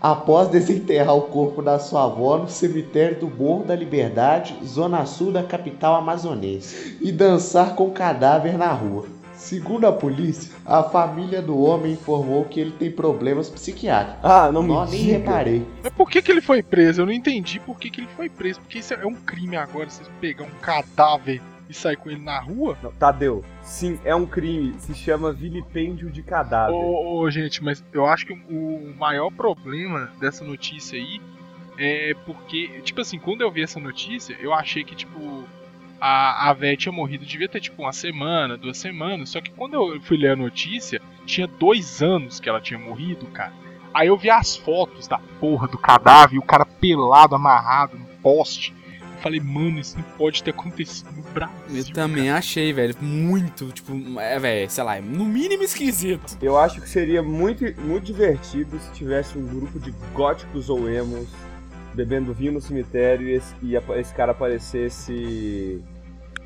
[0.00, 5.32] após desenterrar o corpo da sua avó no cemitério do Morro da Liberdade, zona sul
[5.32, 9.13] da capital amazonense, e dançar com o cadáver na rua.
[9.44, 14.24] Segundo a polícia, a família do homem informou que ele tem problemas psiquiátricos.
[14.24, 15.18] Ah, não me nem diga.
[15.18, 15.66] reparei.
[15.82, 17.02] Mas por que, que ele foi preso?
[17.02, 18.58] Eu não entendi por que, que ele foi preso.
[18.62, 22.40] Porque isso é um crime agora, você pegar um cadáver e sair com ele na
[22.40, 22.78] rua?
[22.82, 24.76] Não, Tadeu, sim, é um crime.
[24.78, 26.74] Se chama vilipêndio de cadáver.
[26.74, 31.20] Ô, ô, gente, mas eu acho que o maior problema dessa notícia aí
[31.76, 35.44] é porque, tipo assim, quando eu vi essa notícia, eu achei que, tipo,
[36.06, 39.30] a, a véia tinha morrido, devia ter, tipo, uma semana, duas semanas.
[39.30, 43.24] Só que quando eu fui ler a notícia, tinha dois anos que ela tinha morrido,
[43.28, 43.54] cara.
[43.94, 48.04] Aí eu vi as fotos da porra do cadáver e o cara pelado, amarrado no
[48.20, 48.74] poste.
[49.14, 51.56] Eu falei, mano, isso não pode ter acontecido no Brasil.
[51.74, 56.36] Eu também achei, velho, muito, tipo, é, velho, sei lá, no mínimo esquisito.
[56.42, 61.28] Eu acho que seria muito, muito divertido se tivesse um grupo de góticos ou emos
[61.94, 65.82] bebendo vinho no cemitério e esse, e esse cara aparecesse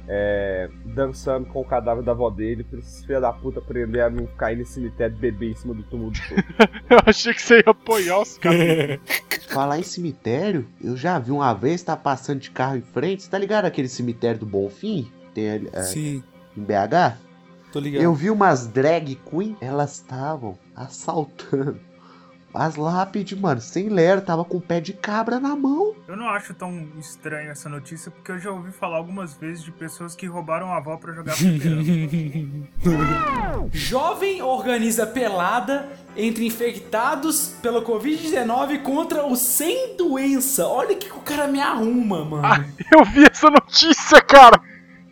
[0.09, 4.09] é, dançando com o cadáver da avó dele pra esses filha da puta aprender a
[4.09, 6.19] não cair nesse cemitério e beber em cima do túmulo do.
[6.89, 8.99] Eu achei que você ia apoiar os caras.
[9.49, 13.31] Falar em cemitério, eu já vi uma vez, tá passando de carro em frente, você
[13.31, 15.11] tá ligado aquele cemitério do Bonfim?
[15.33, 16.23] Tem ali, é, Sim,
[16.55, 17.17] em BH?
[17.73, 18.03] tô ligado.
[18.03, 21.81] Eu vi umas drag queen, elas estavam assaltando
[22.55, 25.95] as lápides, mano, sem lero, tava com o pé de cabra na mão.
[26.09, 29.71] Eu não acho tão estranho essa notícia, porque eu já ouvi falar algumas vezes de
[29.71, 31.35] pessoas que roubaram a avó pra jogar.
[33.73, 40.67] Jovem organiza pelada entre infectados pela Covid-19 contra o sem doença.
[40.67, 42.47] Olha o que o cara me arruma, mano.
[42.47, 44.59] Ah, eu vi essa notícia, cara.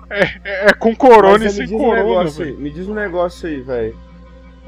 [0.09, 2.95] É, é- é com corona e sem me diz um corona, negócio me diz um
[2.95, 4.06] negócio aí, velho.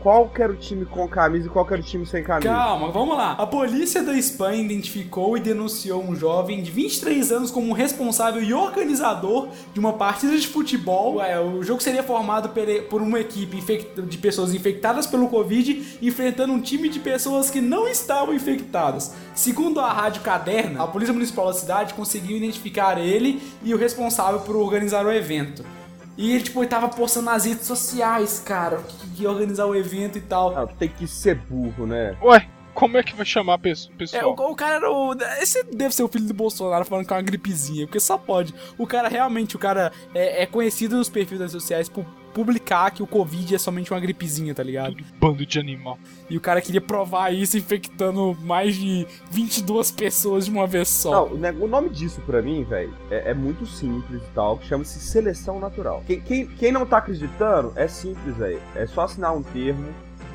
[0.03, 2.49] Qual era o time com camisa e qual era o time sem camisa?
[2.49, 3.33] Calma, vamos lá.
[3.33, 8.55] A polícia da Espanha identificou e denunciou um jovem de 23 anos como responsável e
[8.55, 11.21] organizador de uma partida de futebol.
[11.21, 12.51] É, o jogo seria formado
[12.89, 13.61] por uma equipe
[14.07, 19.15] de pessoas infectadas pelo Covid enfrentando um time de pessoas que não estavam infectadas.
[19.35, 24.41] Segundo a Rádio Caderna, a Polícia Municipal da cidade conseguiu identificar ele e o responsável
[24.41, 25.78] por organizar o evento.
[26.19, 28.79] E ele, tipo, ele tava postando nas redes sociais, cara,
[29.17, 30.53] que ia organizar o evento e tal.
[30.53, 32.17] Não, tem que ser burro, né?
[32.21, 34.35] Ué, como é que vai chamar a pesso- É, pessoal?
[34.37, 35.15] o, o cara era o.
[35.41, 38.53] Esse deve ser o filho do Bolsonaro falando que é uma gripezinha, porque só pode.
[38.77, 42.91] O cara realmente, o cara é, é conhecido nos perfis das redes sociais por publicar
[42.91, 44.97] que o Covid é somente uma gripezinha, tá ligado?
[45.19, 45.99] Bando de animal.
[46.29, 51.29] E o cara queria provar isso infectando mais de 22 pessoas de uma vez só.
[51.29, 55.59] Não, o nome disso pra mim, velho, é, é muito simples e tal, chama-se seleção
[55.59, 56.03] natural.
[56.07, 58.61] Quem, quem, quem não tá acreditando, é simples, velho.
[58.75, 59.89] É só assinar um termo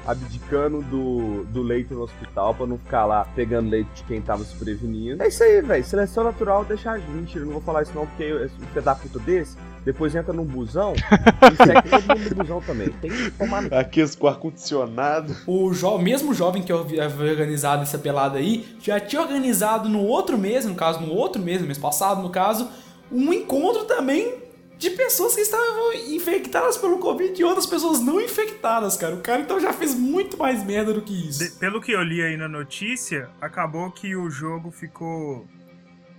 [0.05, 4.43] abdicando do, do leito no hospital pra não ficar lá pegando leito de quem tava
[4.43, 5.23] se prevenindo.
[5.23, 5.83] É isso aí, velho.
[5.83, 7.37] Seleção natural deixa a gente.
[7.37, 10.93] Eu não vou falar isso não, porque da puta desse, depois entra num busão
[11.51, 12.89] e segue todo mundo no busão também.
[12.89, 15.35] Tem que tomar no Aqueles com ar-condicionado.
[15.47, 20.37] O jo mesmo jovem que havia organizado essa pelada aí já tinha organizado no outro
[20.37, 22.69] mês, no caso, no outro mês, no mês passado, no caso,
[23.11, 24.42] um encontro também
[24.83, 29.15] de pessoas que estavam infectadas pelo Covid e outras pessoas não infectadas, cara.
[29.15, 31.39] O cara então já fez muito mais merda do que isso.
[31.39, 35.47] De- pelo que eu li aí na notícia, acabou que o jogo ficou.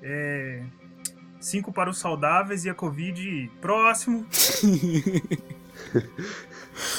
[0.03, 0.63] É.
[1.41, 4.27] 5 para os saudáveis e a Covid próximo.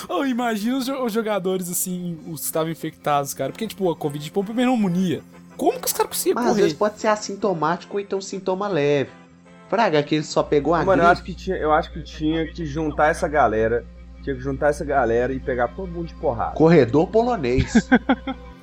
[0.08, 3.52] Oh, imagina os, jo- os jogadores assim, os que estavam infectados, cara.
[3.52, 5.22] Porque, tipo, a Covid tipo, uma pneumonia.
[5.58, 6.62] Como que os caras conseguiam Mas às correr?
[6.64, 9.10] vezes pode ser assintomático ou então sintoma leve.
[9.70, 11.12] Fraga, que ele só pegou a Mano, eu gripe.
[11.12, 13.86] acho, que tinha, eu acho que tinha que juntar essa galera.
[14.24, 16.56] Tinha que juntar essa galera e pegar todo mundo de porrada.
[16.56, 17.88] Corredor polonês.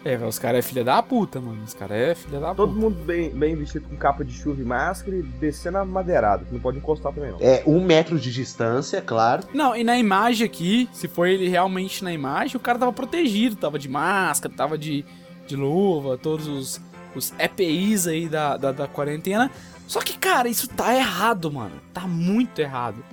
[0.05, 1.63] É, velho, os caras é filha da puta, mano.
[1.63, 2.81] Os caras é filha da Todo puta.
[2.81, 6.53] mundo bem, bem vestido com capa de chuva e máscara e descendo a madeirada, que
[6.53, 7.39] não pode encostar também não.
[7.41, 9.45] é, um metro de distância, claro.
[9.55, 13.55] Não, e na imagem aqui, se for ele realmente na imagem, o cara tava protegido,
[13.55, 15.05] tava de máscara, tava de,
[15.47, 16.81] de luva, todos os,
[17.15, 19.53] os EPIs aí da, da, da quarentena.
[19.93, 21.75] Só que, cara, isso tá errado, mano.
[21.93, 23.05] Tá muito errado.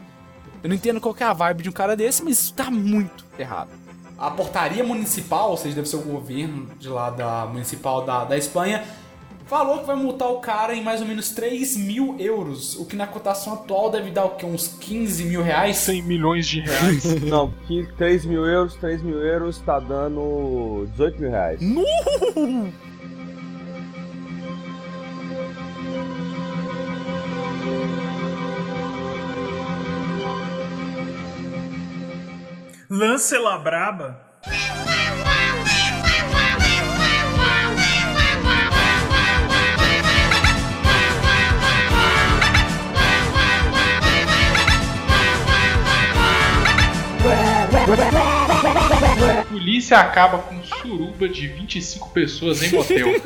[0.63, 2.71] Eu não entendo qual que é a vibe de um cara desse, mas isso tá
[2.71, 3.67] muito errado.
[4.17, 8.37] A portaria municipal, ou seja, deve ser o governo de lá da municipal da, da
[8.37, 8.85] Espanha,
[9.45, 12.95] falou que vai multar o cara em mais ou menos 3 mil euros, o que
[12.95, 14.45] na cotação atual deve dar o quê?
[14.45, 15.75] Uns 15 mil reais?
[15.79, 17.03] 100 milhões de reais.
[17.23, 21.59] Não, 15, 3 mil euros, 3 mil euros tá dando 18 mil reais.
[21.59, 21.83] Nu!
[32.99, 34.19] Lance La Braba.
[49.59, 53.09] Polícia acaba com suruba de 25 pessoas em motel.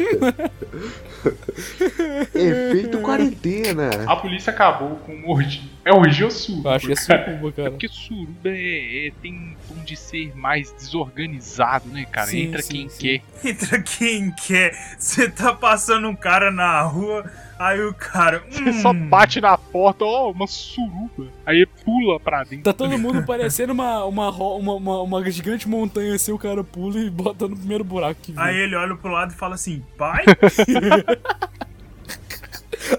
[2.33, 3.89] Efeito quarentena.
[4.07, 5.61] A polícia acabou com um orgia.
[5.85, 6.69] É orgia ou suruba?
[6.71, 7.69] Eu acho que é suruba, cara.
[7.69, 12.27] Porque suruba é, é- tem um tom de ser mais desorganizado, né, cara?
[12.27, 13.01] Sim, Entra sim, quem sim.
[13.01, 13.21] quer.
[13.49, 14.73] Entra quem quer.
[14.97, 18.43] Você tá passando um cara na rua, aí o cara.
[18.49, 21.27] Você hum, só bate na porta, ó, uma suruba.
[21.45, 22.63] Aí pula pra dentro.
[22.63, 26.97] Tá todo mundo parecendo uma, uma, uma, uma, uma gigante montanha assim, o cara pula
[26.99, 28.41] e bota no primeiro buraco que vem.
[28.41, 30.23] Aí ele olha pro lado e fala assim: pai?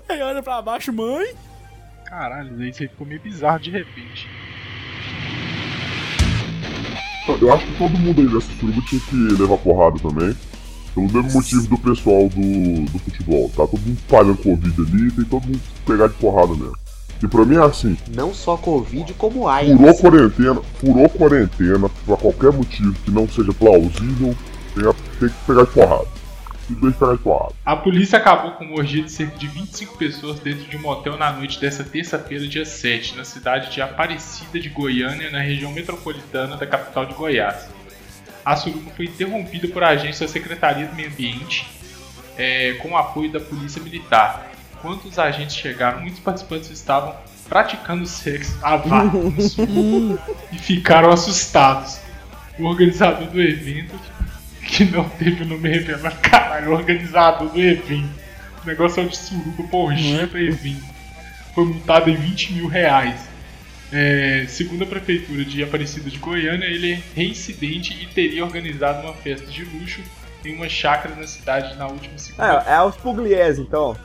[0.08, 1.34] Aí olha pra baixo, mãe.
[2.06, 4.28] Caralho, isso aí ficou meio bizarro de repente.
[7.40, 10.34] Eu acho que todo mundo aí dessa suruba tinha que levar porrada também.
[10.94, 13.48] Pelo mesmo motivo do pessoal do, do futebol.
[13.50, 16.83] Tá todo mundo espalhando Covid ali, tem todo mundo que pegar de porrada mesmo.
[17.22, 20.00] E pra mim é assim, Não só Covid, como furou AIDS.
[20.00, 24.36] quarentena, furou quarentena, por qualquer motivo que não seja plausível,
[24.74, 26.06] tem, a- tem que pegar de porrada.
[26.66, 27.52] Simplesmente pegar de porrada.
[27.64, 31.16] A polícia acabou com uma orgia de cerca de 25 pessoas dentro de um motel
[31.16, 36.56] na noite dessa terça-feira, dia 7, na cidade de Aparecida de Goiânia, na região metropolitana
[36.56, 37.68] da capital de Goiás.
[38.44, 41.66] A suruba foi interrompida por agentes da Secretaria do Meio Ambiente,
[42.36, 44.50] é, com o apoio da Polícia Militar.
[44.84, 47.16] Quando os agentes chegaram, muitos participantes estavam
[47.48, 49.56] praticando sexo a vácuos
[50.52, 51.98] e ficaram assustados.
[52.58, 53.98] O organizador do evento
[54.60, 56.16] que não teve o nome revelado.
[56.20, 58.10] Caralho, o organizador do evento.
[58.62, 60.84] O negócio é de suruba pra orgia pra evento.
[61.54, 63.26] Foi multado em 20 mil reais.
[63.90, 69.14] É, segundo a prefeitura de Aparecida de Goiânia, ele é reincidente e teria organizado uma
[69.14, 70.02] festa de luxo
[70.44, 72.66] em uma chácara na cidade na última segunda.
[72.66, 73.96] É, é os Pugliese, então.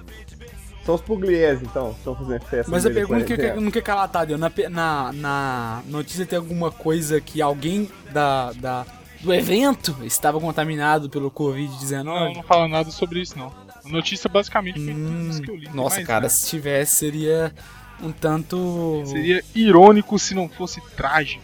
[0.85, 2.71] São os Pugliese, então, que estão fazendo festa.
[2.71, 3.61] Mas no eu pergunto que, que, quarentena.
[3.61, 4.37] não quer calar, Tadeu.
[4.37, 8.85] Na, na, na notícia tem alguma coisa que alguém da, da,
[9.21, 12.35] do evento estava contaminado pelo Não, Covid-19?
[12.35, 13.53] não fala nada sobre isso, não.
[13.85, 15.65] A notícia basicamente foi tudo isso que eu li.
[15.65, 16.33] não Hum, Nossa, mais cara, nada.
[16.33, 17.53] se tivesse seria
[18.01, 19.03] um tanto.
[19.05, 21.43] Seria irônico se não fosse trágico.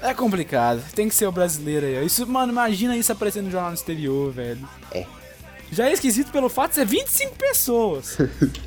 [0.00, 0.80] É complicado.
[0.94, 1.98] Tem que ser o brasileiro aí.
[1.98, 2.02] ó.
[2.02, 4.68] Isso, mano, imagina isso aparecendo no jornal no exterior, velho.
[4.92, 5.04] É.
[5.70, 8.18] Já é esquisito pelo fato de ser 25 pessoas.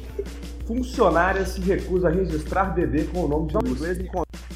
[0.65, 4.09] Funcionária se recusa a registrar bebê com o nome de Lúcio.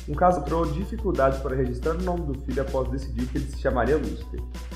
[0.08, 3.60] Um caso criou dificuldades para registrar o nome do filho após decidir que ele se
[3.60, 4.26] chamaria Lúcio.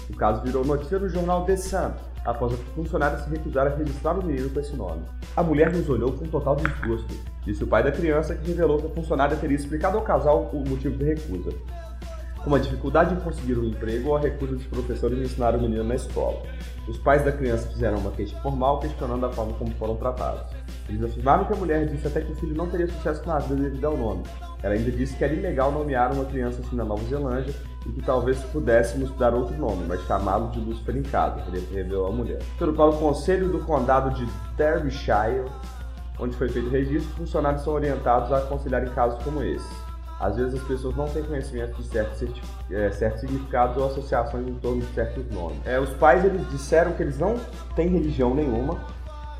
[0.10, 1.91] O caso virou notícia no jornal The Sun,
[2.25, 5.03] após a funcionária se recusar a registrar o menino com esse nome.
[5.36, 7.13] A mulher nos olhou com total desgosto,
[7.45, 10.67] disse o pai da criança que revelou que a funcionária teria explicado ao casal o
[10.67, 11.51] motivo da recusa.
[12.43, 15.62] Com a dificuldade em conseguir um emprego ou a recusa dos professores em ensinar o
[15.62, 16.41] menino na escola.
[16.88, 20.41] Os pais da criança fizeram uma queixa formal questionando a forma como foram tratados.
[20.88, 23.62] Eles afirmaram que a mulher disse até que o filho não teria sucesso na vida
[23.62, 24.23] devido ao nome.
[24.63, 27.54] Ela ainda disse que era ilegal nomear uma criança assim na Nova Zelândia
[27.86, 32.12] e que talvez pudéssemos dar outro nome, mas chamá-lo de Lucifer em casa, revelou a
[32.12, 32.39] mulher.
[32.58, 34.25] Pelo qual o Conselho do Condado de
[34.58, 35.45] Derbyshire
[36.19, 39.88] onde foi feito o registro, funcionários são orientados a aconselhar em casos como esse.
[40.19, 42.21] Às vezes as pessoas não têm conhecimento de certos,
[42.69, 45.58] é, certos significados ou associações em torno de certos nomes.
[45.65, 47.39] É, os pais eles disseram que eles não
[47.75, 48.79] têm religião nenhuma,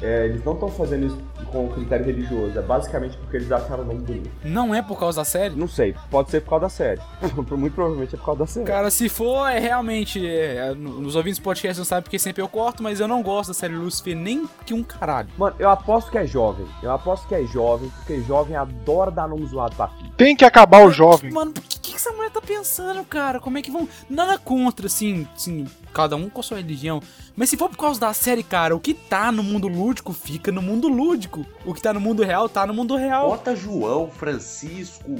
[0.02, 1.18] é, eles não estão fazendo isso
[1.52, 4.30] com critério religioso, é basicamente porque eles acharam o nome bonito.
[4.44, 5.56] Não é por causa da série?
[5.56, 7.02] Não sei, pode ser por causa da série.
[7.52, 8.66] Muito provavelmente é por causa da série.
[8.66, 10.26] Cara, se for, é realmente.
[10.26, 13.24] é, no- nos ouvintes do podcast não sabem porque sempre eu corto, mas eu não
[13.24, 15.30] gosto da série Lucifer nem que um caralho.
[15.38, 16.66] Mano, eu aposto que é jovem.
[16.84, 20.12] Eu aposto que é jovem, porque jovem adora dar nome zoado pra filho.
[20.16, 21.32] Tem que acabar o jovem.
[21.32, 23.40] Mano, o que, que essa mulher tá pensando, cara?
[23.40, 23.88] Como é que vão.
[24.10, 27.02] Nada contra, assim, assim, cada um com a sua religião.
[27.36, 30.52] Mas se for por causa da série, cara, o que tá no mundo lúdico fica
[30.52, 31.46] no mundo lúdico.
[31.66, 33.28] O que tá no mundo real tá no mundo real.
[33.30, 35.16] Bota João, Francisco,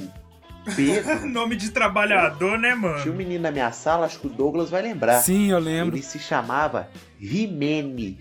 [0.76, 1.26] Pedro.
[1.28, 3.14] Nome de trabalhador, né, Tinha um mano?
[3.14, 5.20] menino na minha sala, acho que o Douglas vai lembrar.
[5.22, 5.96] Sim, eu lembro.
[5.96, 6.88] Ele se chamava
[7.18, 8.18] Rimene.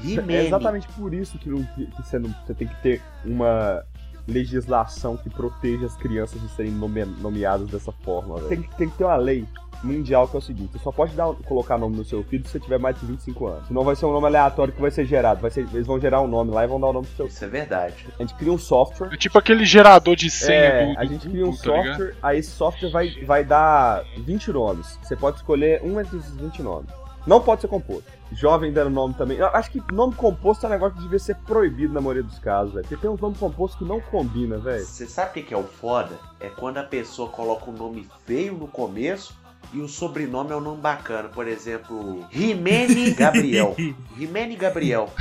[0.00, 0.46] É Rimene.
[0.46, 3.84] exatamente por isso que, não- que você, não- você tem que ter uma
[4.26, 8.36] legislação que proteja as crianças de serem nome- nomeadas dessa forma.
[8.36, 8.48] velho.
[8.48, 9.44] Tem, que- tem que ter uma lei
[9.82, 12.52] mundial que é o seguinte: você só pode dar, colocar nome no seu filho se
[12.52, 13.66] você tiver mais de 25 anos.
[13.66, 15.40] Senão vai ser um nome aleatório que vai ser gerado.
[15.40, 17.26] Vai ser, eles vão gerar um nome lá e vão dar o nome pro seu
[17.26, 17.34] filho.
[17.34, 18.06] Isso é verdade.
[18.18, 19.08] A gente cria um software.
[19.12, 22.14] É tipo aquele gerador de senha É, do, do a gente cria um tá software,
[22.22, 24.98] aí esse software vai, vai dar 20 nomes.
[25.02, 26.90] Você pode escolher um entre esses 20 nomes.
[27.26, 28.10] Não pode ser composto.
[28.32, 29.38] Jovem dando nome também.
[29.38, 32.38] Eu acho que nome composto é um negócio que devia ser proibido na maioria dos
[32.38, 32.86] casos, velho.
[32.86, 34.84] Porque tem uns nomes compostos que não combina, velho.
[34.84, 36.18] Você sabe o que é o foda?
[36.40, 39.34] É quando a pessoa coloca um nome feio no começo
[39.72, 41.28] e o sobrenome é um nome bacana.
[41.28, 43.76] Por exemplo, Rimene Gabriel.
[44.16, 45.08] Rimene Gabriel.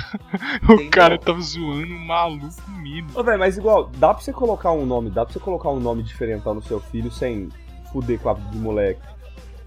[0.69, 2.47] O cara tava zoando um maluco
[2.81, 3.07] mino.
[3.13, 5.79] Ô, velho, mas igual, dá pra você colocar um nome, dá pra você colocar um
[5.79, 7.49] nome diferentão no seu filho sem
[7.91, 9.01] fuder com a vida do moleque.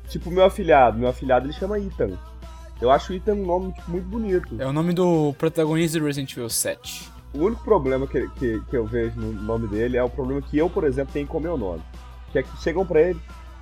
[0.08, 2.18] Tipo, meu afilhado, meu afilhado ele chama Ethan.
[2.80, 4.56] Eu acho o Ethan um nome tipo, muito bonito.
[4.58, 7.10] É o nome do protagonista do Resident Evil 7.
[7.32, 10.56] O único problema que, que, que eu vejo no nome dele é o problema que
[10.56, 11.82] eu, por exemplo, tenho com o meu nome.
[12.30, 13.20] Que é que chegam pra ele,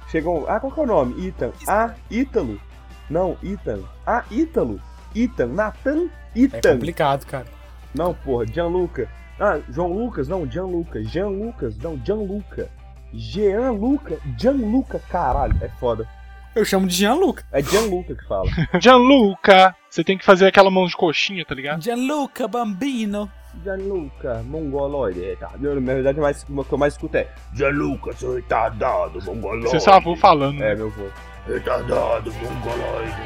[0.09, 0.45] chegam.
[0.49, 1.27] Ah, qual que é o nome?
[1.27, 1.53] Ethan.
[1.67, 2.61] Ah, Ítalo.
[3.09, 3.81] Não, Ethan.
[4.07, 4.81] Ah, Ítalo.
[5.15, 5.47] Ethan.
[5.47, 6.09] Nathan.
[6.35, 6.75] É Ethan.
[6.75, 7.47] complicado, cara.
[7.95, 9.09] Não, porra, Gianluca.
[9.39, 11.03] Ah, João Lucas, não, Gianluca.
[11.03, 12.69] Jean Lucas, não, Gianluca.
[13.13, 16.09] Jean Luca, Gianluca, caralho, é foda.
[16.55, 17.45] Eu chamo de Gianluca.
[17.51, 18.49] É Gianluca que fala.
[18.79, 19.75] Gianluca!
[19.89, 21.83] Você tem que fazer aquela mão de coxinha, tá ligado?
[21.83, 23.31] Gianluca Bambino.
[23.63, 25.25] Gianluca, mongoloide.
[25.25, 25.51] É, tá.
[25.59, 29.69] Na verdade, mais, o que eu mais escuto é Gianluca, seu retardado, mongoloide.
[29.69, 30.73] Você é seu avô falando, né?
[30.73, 31.09] É, meu avô.
[31.47, 33.23] Retardado, mongoloide.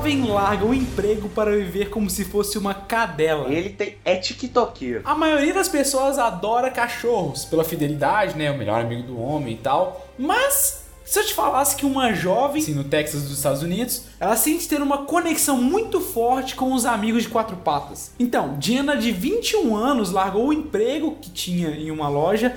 [0.00, 3.52] Jovem larga o emprego para viver como se fosse uma cadela.
[3.52, 5.02] Ele tem, é tiktokeiro.
[5.04, 8.50] A maioria das pessoas adora cachorros pela fidelidade, né?
[8.50, 10.08] O melhor amigo do homem e tal.
[10.18, 14.36] Mas se eu te falasse que uma jovem, assim, no Texas dos Estados Unidos, ela
[14.36, 18.12] sente ter uma conexão muito forte com os amigos de quatro patas.
[18.18, 22.56] Então, Diana, de 21 anos, largou o emprego que tinha em uma loja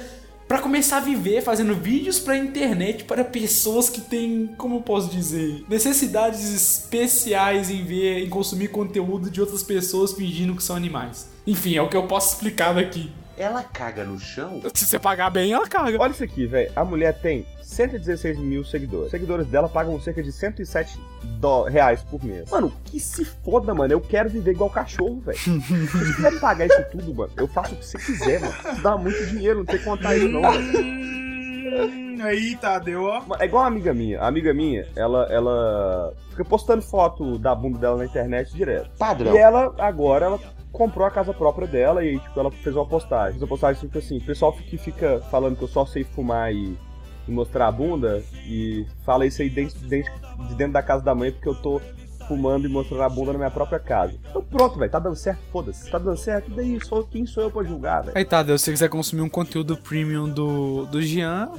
[0.54, 5.10] para começar a viver fazendo vídeos pra internet para pessoas que têm, como eu posso
[5.10, 11.28] dizer, necessidades especiais em ver, em consumir conteúdo de outras pessoas fingindo que são animais.
[11.48, 13.10] Enfim, é o que eu posso explicar daqui.
[13.38, 14.62] Ela caga no chão?
[14.74, 15.98] Se você pagar bem, ela caga.
[16.00, 16.72] Olha isso aqui, velho.
[16.76, 19.06] A mulher tem 116 mil seguidores.
[19.08, 21.00] Os seguidores dela pagam cerca de 107
[21.40, 22.50] dó- reais por mês.
[22.52, 23.92] Mano, que se foda, mano.
[23.92, 25.38] Eu quero viver igual cachorro, velho.
[25.38, 28.54] Se você quiser pagar isso tudo, mano, eu faço o que você quiser, mano.
[28.72, 32.24] Isso dá muito dinheiro, não tem que contar isso, não, velho.
[32.24, 33.24] Aí, Tadeu, ó.
[33.40, 34.20] É igual a amiga minha.
[34.22, 38.92] A amiga minha, ela, ela fica postando foto da bunda dela na internet direto.
[38.98, 39.34] Padrão.
[39.34, 40.40] E ela, agora, ela
[40.74, 43.34] comprou a casa própria dela e tipo, ela fez uma postagem.
[43.34, 46.52] Fez uma postagem tipo assim, o pessoal que fica falando que eu só sei fumar
[46.52, 46.76] e,
[47.28, 50.12] e mostrar a bunda e fala isso aí dentro, dentro,
[50.50, 51.80] de dentro da casa da mãe porque eu tô
[52.28, 54.14] fumando e mostrando a bunda na minha própria casa.
[54.30, 55.92] Então pronto, velho, tá dando certo, foda-se.
[55.92, 56.84] Tá dando certo, daí?
[56.84, 58.18] Sou, quem sou eu pra julgar, velho?
[58.18, 61.52] Aí tá, Deus, se você quiser consumir um conteúdo premium do, do Jean,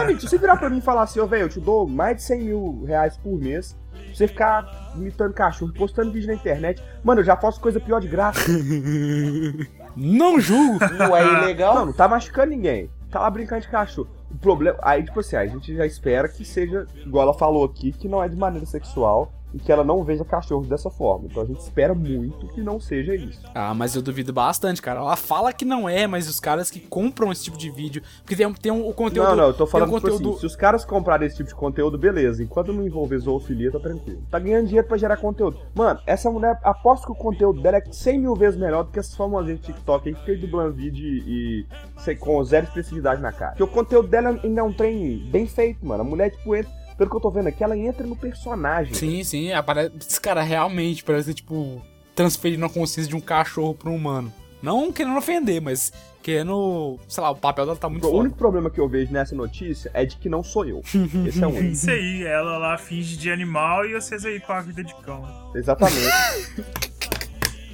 [0.00, 2.16] amigo, se você virar pra mim e falar assim, ô, velho, eu te dou mais
[2.16, 3.78] de 100 mil reais por mês
[4.14, 6.82] você ficar imitando cachorro, postando vídeo na internet.
[7.02, 8.40] Mano, eu já faço coisa pior de graça.
[9.96, 10.78] não julgo.
[10.98, 11.74] Não é ilegal?
[11.74, 12.90] Não, não tá machucando ninguém.
[13.10, 14.08] Tá lá brincando de cachorro.
[14.30, 14.78] O problema.
[14.82, 18.22] Aí, tipo assim, a gente já espera que seja, igual ela falou aqui, que não
[18.22, 19.32] é de maneira sexual.
[19.54, 21.26] E que ela não veja cachorros dessa forma.
[21.30, 23.40] Então a gente espera muito que não seja isso.
[23.54, 25.00] Ah, mas eu duvido bastante, cara.
[25.00, 28.02] Ela fala que não é, mas os caras que compram esse tipo de vídeo.
[28.22, 29.28] Porque tem, um- tem um, o conteúdo.
[29.28, 30.30] não, não, eu tô falando um tipo conteúdo.
[30.30, 32.42] assim, se os caras comprarem esse tipo de conteúdo, beleza.
[32.42, 34.22] Enquanto não envolver zoofilia, tá tranquilo.
[34.30, 35.58] Tá ganhando dinheiro pra gerar conteúdo.
[35.74, 38.98] Mano, essa mulher, aposto que o conteúdo dela é 100 mil vezes melhor do que
[38.98, 41.20] essas famosinhas de TikTok aí que fez dublando vídeo e,
[41.60, 41.66] e
[42.00, 43.50] sei, com zero expressividade na cara.
[43.52, 46.02] Porque o conteúdo dela ainda é um trem bem feito, mano.
[46.02, 46.70] A mulher, tipo, entra,
[47.00, 48.92] pelo que eu tô vendo aqui, ela entra no personagem.
[48.92, 49.52] Sim, sim.
[49.52, 51.80] Aparece, esse cara realmente parece, tipo,
[52.14, 54.30] transferindo a consciência de um cachorro pra um humano.
[54.62, 55.90] Não querendo ofender, mas
[56.22, 56.98] querendo.
[57.08, 58.20] Sei lá, o papel dela tá muito O foda.
[58.20, 60.82] único problema que eu vejo nessa notícia é de que não sou eu.
[61.26, 61.72] Esse é o único.
[61.72, 65.24] Isso aí, ela lá finge de animal e vocês aí com a vida de cão.
[65.54, 66.04] Exatamente.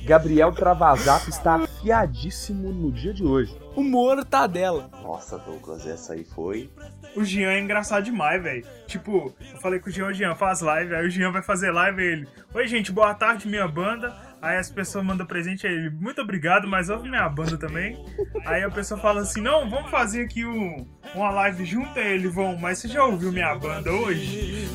[0.07, 3.59] Gabriel Travasap está afiadíssimo no dia de hoje.
[3.75, 4.89] O Moro tá dela.
[5.03, 6.71] Nossa, Douglas, essa aí foi.
[7.17, 8.65] O Jean é engraçado demais, velho.
[8.87, 11.73] Tipo, eu falei com o Jean, o Jean faz live, aí o Jean vai fazer
[11.73, 12.29] live e ele.
[12.55, 14.15] Oi, gente, boa tarde, minha banda.
[14.41, 17.99] Aí as pessoas mandam presente a ele, muito obrigado, mas ouve minha banda também.
[18.45, 20.87] Aí a pessoa fala assim, não, vamos fazer aqui um,
[21.17, 24.69] uma live junto, aí ele vão, mas você já ouviu minha banda hoje?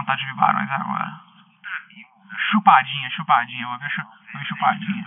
[0.00, 1.20] Vontade de barões agora.
[2.50, 5.06] Chupadinha, chupadinha, eu vou ver, chu vou ver chupadinha.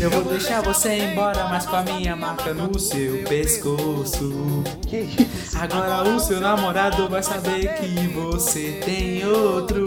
[0.00, 4.64] Eu vou deixar você embora, mas com a minha marca no seu pescoço.
[5.60, 9.84] Agora o seu namorado vai saber que você tem outro.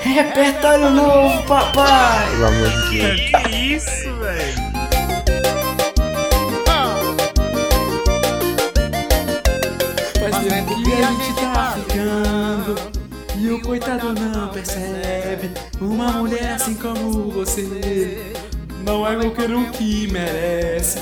[0.00, 2.30] Repertório novo, papai!
[2.30, 3.20] Pelo amor de Deus.
[3.30, 4.77] que isso, velho?
[10.68, 12.74] Que a gente tá ficando.
[13.36, 15.50] E o coitado não percebe.
[15.80, 18.32] Uma mulher assim como você
[18.84, 20.98] não é qualquer um que merece.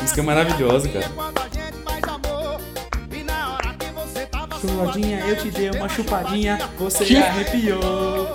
[0.00, 1.10] Música é maravilhosa, cara.
[4.60, 7.16] Chupadinha, eu te dei uma chupadinha, você Que?
[7.16, 8.32] arrepiou.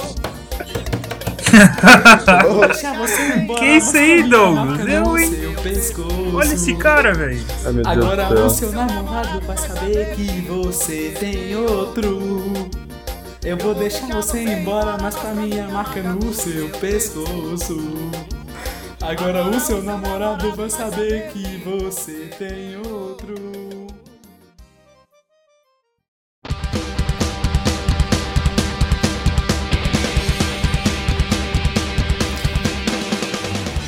[2.54, 4.88] Vou deixar você embora, Que isso aí, a Douglas?
[4.88, 5.57] Eu, hein?
[5.70, 6.36] Pescoço.
[6.36, 7.44] Olha esse cara, velho.
[7.86, 12.20] Agora o seu namorado vai saber que você tem outro.
[13.44, 17.78] Eu vou deixar você embora, mas com a minha marca no seu pescoço.
[19.02, 22.87] Agora o seu namorado vai saber que você tem outro.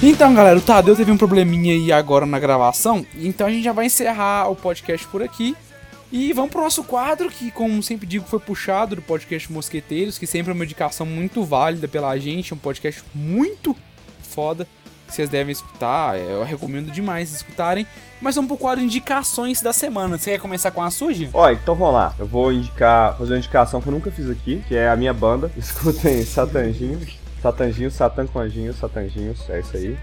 [0.02, 3.74] Então, galera, o Tadeu teve um probleminha aí agora na gravação, então a gente já
[3.74, 5.58] vai encerrar o podcast por aqui.
[6.10, 10.26] E vamos pro nosso quadro, que, como sempre digo, foi puxado do podcast Mosqueteiros, que
[10.26, 13.76] sempre é uma indicação muito válida pela gente, é um podcast muito
[14.24, 14.66] foda,
[15.06, 17.86] que vocês devem escutar, é, eu recomendo demais escutarem.
[18.22, 20.18] Mas vamos pro quadro indicações da semana.
[20.18, 22.16] Você quer começar com a sua, Ó, então vamos lá.
[22.18, 25.14] Eu vou indicar, fazer uma indicação que eu nunca fiz aqui, que é a minha
[25.14, 25.52] banda.
[25.58, 27.00] Escutem Satanginho.
[27.42, 29.98] Satanginho, Satan com anjinhos, Satanginhos, é isso aí.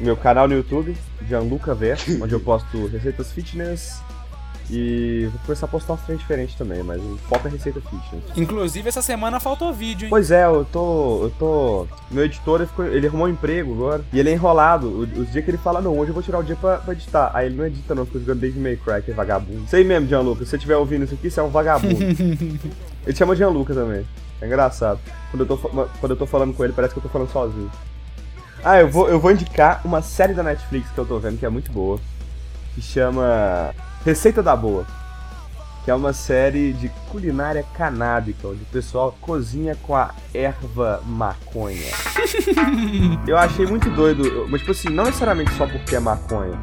[0.00, 0.96] Meu canal no YouTube,
[1.28, 4.00] Gianluca Ver, onde eu posto receitas fitness.
[4.72, 8.22] E vou começar a postar uns trem diferentes também, mas o foco é receita fitness.
[8.36, 10.10] Inclusive, essa semana faltou vídeo, hein?
[10.10, 11.24] Pois é, eu tô.
[11.24, 11.86] Eu tô.
[12.08, 14.04] Meu editor ele, ficou- ele arrumou um emprego agora.
[14.12, 14.86] E ele é enrolado.
[14.88, 17.32] Os dias que ele fala, não, hoje eu vou tirar o dia pra, pra editar.
[17.34, 19.64] Aí ele não edita, não, fica jogando David May Cry, que é vagabundo.
[19.66, 20.44] Sei mesmo, Gianluca.
[20.44, 21.96] Se você estiver ouvindo isso aqui, você é um vagabundo.
[23.04, 24.06] ele chama Gianluca também.
[24.40, 24.98] É engraçado.
[25.30, 27.70] Quando eu, tô, quando eu tô falando com ele, parece que eu tô falando sozinho.
[28.64, 31.46] Ah, eu vou, eu vou indicar uma série da Netflix que eu tô vendo que
[31.46, 31.98] é muito boa.
[32.74, 33.74] Que chama
[34.04, 34.86] Receita da Boa.
[35.84, 41.90] Que é uma série de culinária canábica, onde o pessoal cozinha com a erva maconha.
[43.26, 46.58] eu achei muito doido, mas tipo assim, não necessariamente só porque é maconha.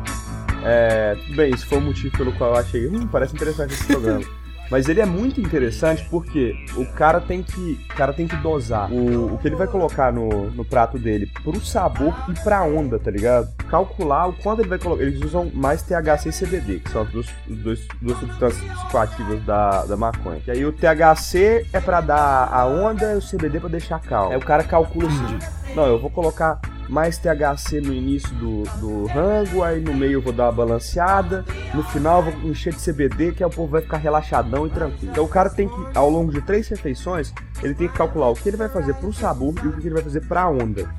[0.64, 3.86] É, tudo bem, isso foi o motivo pelo qual eu achei, hum, parece interessante esse
[3.86, 4.24] programa.
[4.70, 8.92] Mas ele é muito interessante porque o cara tem que, o cara tem que dosar
[8.92, 13.00] o, o que ele vai colocar no, no prato dele pro sabor e pra onda,
[13.00, 13.50] tá ligado?
[13.70, 15.04] Calcular o quanto ele vai colocar.
[15.04, 19.86] Eles usam mais THC e CBD, que são as duas, dois, duas substâncias psicoativas da,
[19.86, 20.42] da maconha.
[20.46, 24.32] E aí o THC é pra dar a onda e o CBD pra deixar calmo.
[24.32, 26.60] Aí o cara calcula assim: não, eu vou colocar
[26.90, 31.44] mais THC no início do, do rango, aí no meio eu vou dar uma balanceada,
[31.74, 34.70] no final eu vou encher de CBD, que aí o povo vai ficar relaxadão e
[34.70, 35.12] tranquilo.
[35.12, 38.36] Então o cara tem que, ao longo de três refeições, ele tem que calcular o
[38.36, 40.90] que ele vai fazer pro sabor e o que ele vai fazer pra onda.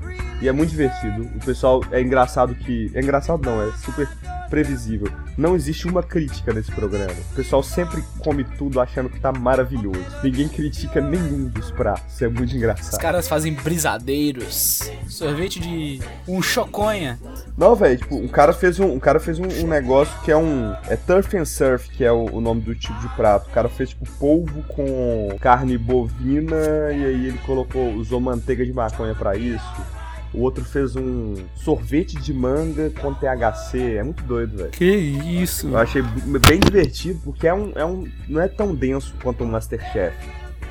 [0.40, 1.28] E é muito divertido.
[1.34, 2.90] O pessoal é engraçado que.
[2.94, 4.08] É engraçado não, é super
[4.48, 5.08] previsível.
[5.36, 7.12] Não existe uma crítica nesse programa.
[7.32, 10.04] O pessoal sempre come tudo achando que tá maravilhoso.
[10.22, 12.20] Ninguém critica nenhum dos pratos.
[12.20, 13.00] É muito Os engraçado.
[13.00, 17.18] caras fazem brisadeiros, sorvete de um choconha.
[17.56, 20.36] Não, velho, tipo, um cara fez um, um cara fez um, um negócio que é
[20.36, 23.48] um é turf and surf, que é o, o nome do tipo de prato.
[23.48, 26.56] O cara fez tipo polvo com carne bovina
[26.92, 29.97] e aí ele colocou usou manteiga de maconha pra isso.
[30.34, 33.96] O outro fez um sorvete de manga com THC.
[33.96, 34.70] É muito doido, velho.
[34.70, 35.68] Que isso?
[35.68, 39.46] Eu achei bem divertido porque é um, é um não é tão denso quanto o
[39.46, 40.14] Masterchef.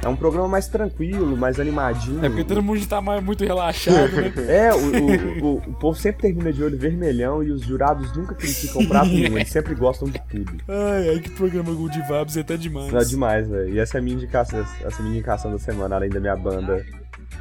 [0.04, 2.24] É um programa mais tranquilo, mais animadinho.
[2.24, 4.32] É porque todo mundo tá mais- muito relaxado, né?
[4.48, 8.36] É, o, o, o, o povo sempre termina de olho vermelhão e os jurados nunca
[8.36, 10.54] criticam prato nenhum, eles sempre gostam de tudo.
[10.68, 12.94] Ai, ai, que programa good vibes é até demais.
[12.94, 13.74] É demais, velho.
[13.74, 16.20] E essa é a minha indicação, essa é a minha indicação da semana, além da
[16.20, 16.86] minha banda.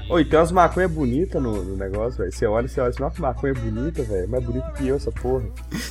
[0.08, 2.32] Oi, tem umas maconhas bonitas no, no negócio, velho.
[2.32, 4.28] Você olha e você olha assim, nossa, que maconha bonita, velho.
[4.28, 5.44] Mais bonita que eu, essa porra.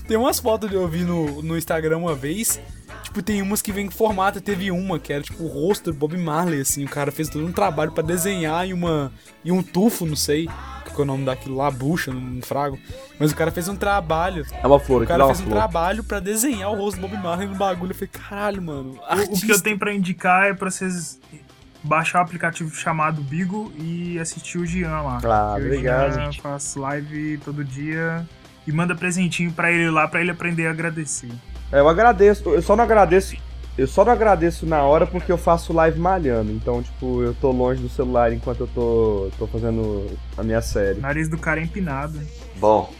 [0.07, 2.59] Tem umas fotos de eu vi no, no Instagram uma vez.
[3.03, 4.39] Tipo, tem umas que vem em formato.
[4.39, 6.85] Teve uma que era tipo o rosto do Bob Marley, assim.
[6.85, 9.11] O cara fez todo um trabalho pra desenhar em uma.
[9.43, 10.47] em um tufo, não sei.
[10.85, 12.79] Qual é o nome daquilo lá, bucha, não frago.
[13.19, 14.45] Mas o cara fez um trabalho.
[14.63, 15.55] É uma flor, O cara é fez um flor.
[15.57, 17.91] trabalho pra desenhar o rosto do Bob Marley no bagulho.
[17.91, 18.97] Eu falei, caralho, mano.
[19.29, 21.19] O, o que eu tenho pra indicar é pra vocês
[21.85, 25.17] baixar o aplicativo chamado Bigo e assistir o Gian lá.
[25.23, 26.33] Ah, Que o obrigado.
[26.41, 28.27] Faz live todo dia
[28.67, 31.29] e manda presentinho pra ele lá, pra ele aprender a agradecer.
[31.71, 33.35] É, eu agradeço, eu só não agradeço.
[33.77, 36.49] Eu só não agradeço na hora porque eu faço live malhando.
[36.51, 40.07] Então, tipo, eu tô longe do celular enquanto eu tô, tô fazendo
[40.37, 41.01] a minha série.
[41.01, 42.17] Nariz do cara é empinado.
[42.55, 42.93] Bom,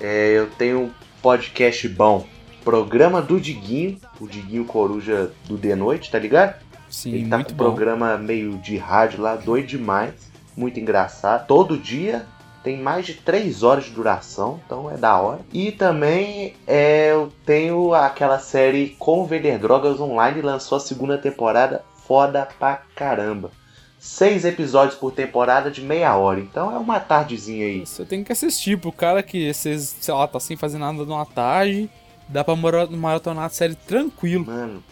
[0.00, 0.90] é, eu tenho um
[1.20, 2.26] podcast bom.
[2.64, 6.54] Programa do Diguinho, o Diguinho Coruja do De Noite, tá ligado?
[6.92, 7.64] Sim, Ele tá muito com um bom.
[7.64, 10.12] programa meio de rádio lá, doido demais.
[10.56, 11.46] Muito engraçado.
[11.46, 12.26] Todo dia
[12.62, 15.40] tem mais de 3 horas de duração, então é da hora.
[15.52, 21.82] E também é, eu tenho aquela série Como Vender Drogas Online, lançou a segunda temporada,
[22.06, 23.50] foda pra caramba.
[23.98, 27.86] Seis episódios por temporada de meia hora, então é uma tardezinha aí.
[27.86, 29.76] Você tem que assistir pro cara que, sei
[30.08, 31.88] lá, tá sem fazer nada numa tarde.
[32.28, 34.44] Dá pra mara- maratonar a série tranquilo.
[34.46, 34.82] Mano,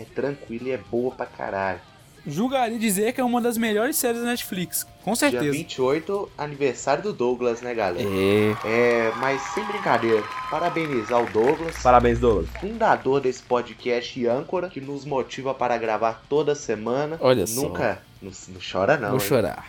[0.00, 1.80] é tranquilo e é boa pra caralho.
[2.26, 4.86] Julgaria dizer que é uma das melhores séries da Netflix.
[5.02, 5.52] Com Dia certeza.
[5.52, 8.06] 28, aniversário do Douglas, né, galera?
[8.06, 8.54] É.
[8.66, 12.50] É, mas sem brincadeira, parabenizar o Douglas, Parabéns, Douglas.
[12.60, 17.16] fundador desse podcast e âncora, que nos motiva para gravar toda semana.
[17.20, 17.62] Olha só.
[17.62, 18.02] Nunca.
[18.20, 19.10] Não, não chora, não.
[19.10, 19.26] Vou hein?
[19.26, 19.66] chorar.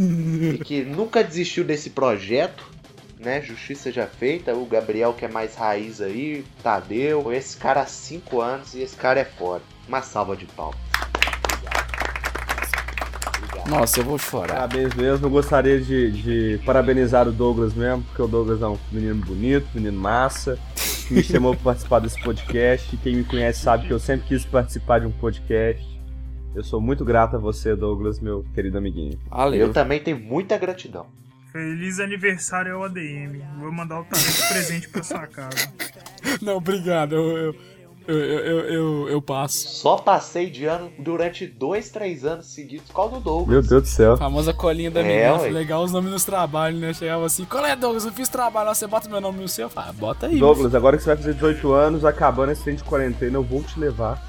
[0.00, 2.71] E que nunca desistiu desse projeto.
[3.22, 7.86] Né, justiça já feita, o Gabriel que é mais raiz aí, Tadeu, esse cara há
[7.86, 9.62] 5 anos e esse cara é foda.
[9.86, 10.74] Uma salva de pau.
[13.68, 14.54] Nossa, eu vou chorar.
[14.54, 15.26] Parabéns mesmo.
[15.26, 19.68] Eu gostaria de, de parabenizar o Douglas mesmo, porque o Douglas é um menino bonito,
[19.72, 20.58] menino massa,
[21.06, 22.96] que me chamou pra participar desse podcast.
[22.96, 25.86] Quem me conhece sabe que eu sempre quis participar de um podcast.
[26.54, 29.18] Eu sou muito grato a você, Douglas, meu querido amiguinho.
[29.30, 29.60] Valeu.
[29.60, 31.06] Eu também tenho muita gratidão.
[31.52, 33.42] Feliz aniversário ao ADM.
[33.58, 35.72] Vou mandar o talento presente pra sua casa.
[36.40, 37.14] Não, obrigado.
[37.14, 37.54] Eu,
[38.08, 39.68] eu, eu, eu, eu, eu passo.
[39.68, 43.48] Só passei de ano durante dois, três anos seguidos por causa do Douglas.
[43.48, 44.14] Meu Deus do céu.
[44.14, 45.50] A famosa colinha da É, ué.
[45.50, 46.94] legal os nomes nos trabalhos, né?
[46.94, 48.06] Chegava assim, qual é, Douglas?
[48.06, 49.66] Eu fiz trabalho, lá, você bota meu nome no seu.
[49.66, 50.38] Eu falo, ah, bota aí.
[50.38, 53.62] Douglas, agora que você vai fazer 18 anos, acabando esse tempo de quarentena, eu vou
[53.62, 54.26] te levar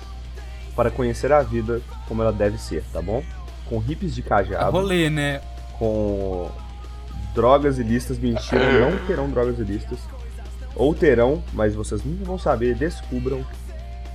[0.76, 3.24] para conhecer a vida como ela deve ser, tá bom?
[3.70, 5.40] Com hippies de É cajado, rolê, né?
[5.80, 6.52] com
[7.34, 10.00] drogas ilícitas, mentira, não terão drogas ilícitas.
[10.76, 13.46] Ou terão, mas vocês nunca vão saber, descubram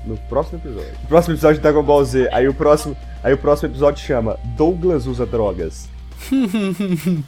[0.05, 0.93] no próximo episódio.
[1.05, 4.39] O próximo episódio de Dragon Ball Z, aí o próximo, aí o próximo episódio chama
[4.57, 5.89] Douglas usa drogas.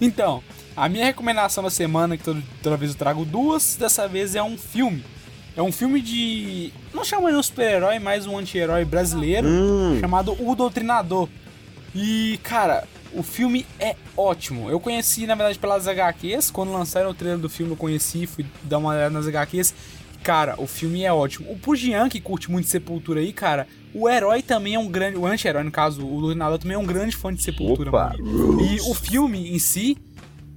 [0.00, 0.42] Então,
[0.76, 4.42] a minha recomendação da semana, que todo- toda vez eu trago duas, dessa vez é
[4.42, 5.04] um filme.
[5.56, 6.72] É um filme de.
[6.94, 9.98] Não chama de um super-herói, mas um anti-herói brasileiro, Hum.
[10.00, 11.28] chamado O Doutrinador.
[11.94, 12.84] E, cara,
[13.14, 14.68] o filme é ótimo.
[14.70, 16.50] Eu conheci, na verdade, pelas HQs.
[16.50, 19.74] Quando lançaram o trailer do filme, eu conheci, fui dar uma olhada nas HQs.
[20.22, 21.50] Cara, o filme é ótimo.
[21.50, 25.18] O Pujian, que curte muito Sepultura aí, cara, o herói também é um grande.
[25.18, 28.14] O anti-herói, no caso, o Doutrinador também é um grande fã de Sepultura, Opa.
[28.18, 29.98] E o filme em si,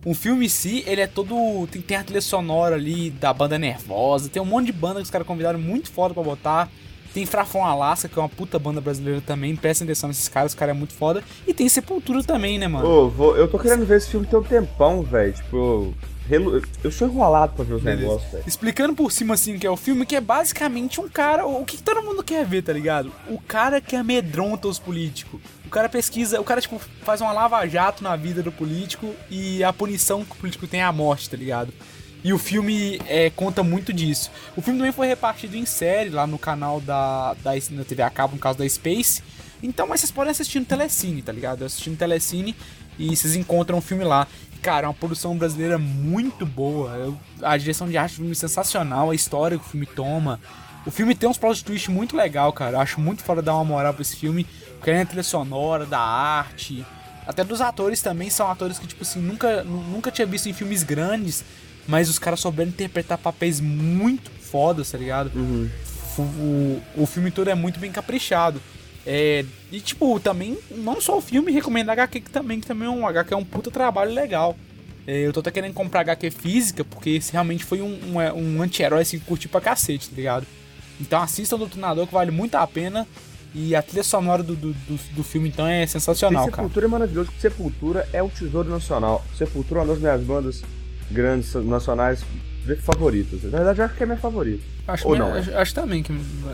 [0.06, 1.68] o filme em si, ele é todo.
[1.72, 5.06] Tem, tem a trilha sonora ali da banda nervosa, tem um monte de banda que
[5.06, 6.70] os caras convidaram muito foda pra botar.
[7.16, 9.55] Tem Frafon Alaska, que é uma puta banda brasileira também.
[9.55, 11.24] Prestem atenção nesses caras, os caras é muito foda.
[11.47, 12.86] E tem Sepultura também, né, mano?
[12.86, 15.32] Ô, vou- eu tô querendo ver esse filme tem um tempão, velho.
[15.32, 15.93] Tipo,
[16.84, 18.01] eu sou enrolado pra ver os Beleza.
[18.01, 18.43] negócios, velho.
[18.45, 21.45] Explicando por cima assim que é o filme, que é basicamente um cara.
[21.47, 23.09] O que todo mundo quer ver, tá ligado?
[23.30, 25.39] O cara que amedronta os políticos.
[25.66, 29.72] O cara pesquisa, o cara, tipo, faz uma lava-jato na vida do político e a
[29.72, 31.72] punição que o político tem é a morte, tá ligado?
[32.26, 34.32] E o filme é, conta muito disso.
[34.55, 38.09] O filme também foi repartido em série lá no canal da, da na TV a
[38.09, 39.21] cabo, no caso da Space.
[39.61, 41.63] Então, mas vocês podem assistir no Telecine, tá ligado?
[41.63, 42.55] Assistindo Telecine
[42.97, 44.26] e vocês encontram o filme lá.
[44.59, 46.89] Cara, é uma produção brasileira muito boa.
[46.95, 50.39] Eu- a direção de arte do filme é sensacional, a história que o filme toma.
[50.84, 52.78] O filme tem uns plot twist muito legal, cara.
[52.78, 54.47] Eu acho muito fora dar uma moral pra esse filme.
[54.78, 56.84] Porque é a trilha sonora, da arte.
[57.28, 60.53] Até dos atores também, são atores que, tipo assim, nunca, nu- nunca tinha visto em
[60.53, 61.43] filmes grandes.
[61.88, 65.32] Mas os caras souberam interpretar papéis muito fodas, tá ligado?
[65.36, 68.62] O, o, o filme todo é muito bem caprichado.
[69.06, 72.88] É, e tipo, também, não só o filme, recomendo a HQ que também, que também
[72.88, 74.58] é um HQ é um puta trabalho legal.
[75.06, 78.34] É, eu tô até querendo comprar HQ física, porque esse realmente foi um, um, é,
[78.34, 80.48] um anti-herói assim, que curti pra cacete, tá ligado?
[81.00, 83.08] Então assistam o Doutrinador que vale muito a pena.
[83.58, 86.58] E a trilha sonora do, do, do, do filme, então, é sensacional, cara.
[86.58, 89.24] Sepultura é maravilhoso, porque Sepultura é o tesouro nacional.
[89.38, 90.62] Sepultura é uma das minhas bandas
[91.12, 92.24] grandes nacionais
[92.82, 93.43] favoritas.
[93.43, 94.64] Na verdade, eu acho que é minha favorita.
[94.88, 95.39] Acho, Ou que- não, é?
[95.39, 96.14] acho, acho também que.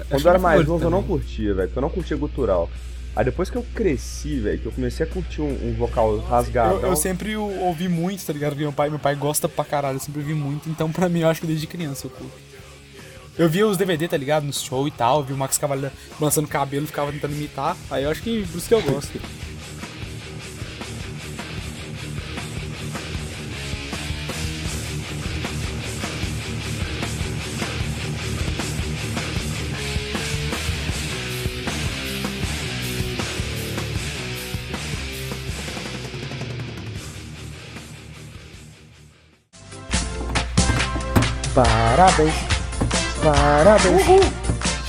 [0.09, 2.69] Quando eu era mais novo, eu não curtia, velho, porque eu não curtia gutural.
[3.13, 6.75] Aí depois que eu cresci, velho, que eu comecei a curtir um, um vocal rasgado.
[6.75, 8.51] Eu, eu sempre ouvi muito, tá ligado?
[8.51, 10.69] Porque meu pai, meu pai gosta pra caralho, eu sempre ouvi muito.
[10.69, 12.31] Então, pra mim, eu acho que desde criança eu curto.
[13.37, 14.43] Eu via os DVD, tá ligado?
[14.45, 17.75] No show e tal, vi o Max Cavalera lançando cabelo, ficava tentando imitar.
[17.89, 19.19] Aí eu acho que por isso que eu gosto.
[42.01, 42.33] Parabéns,
[43.21, 44.33] parabéns.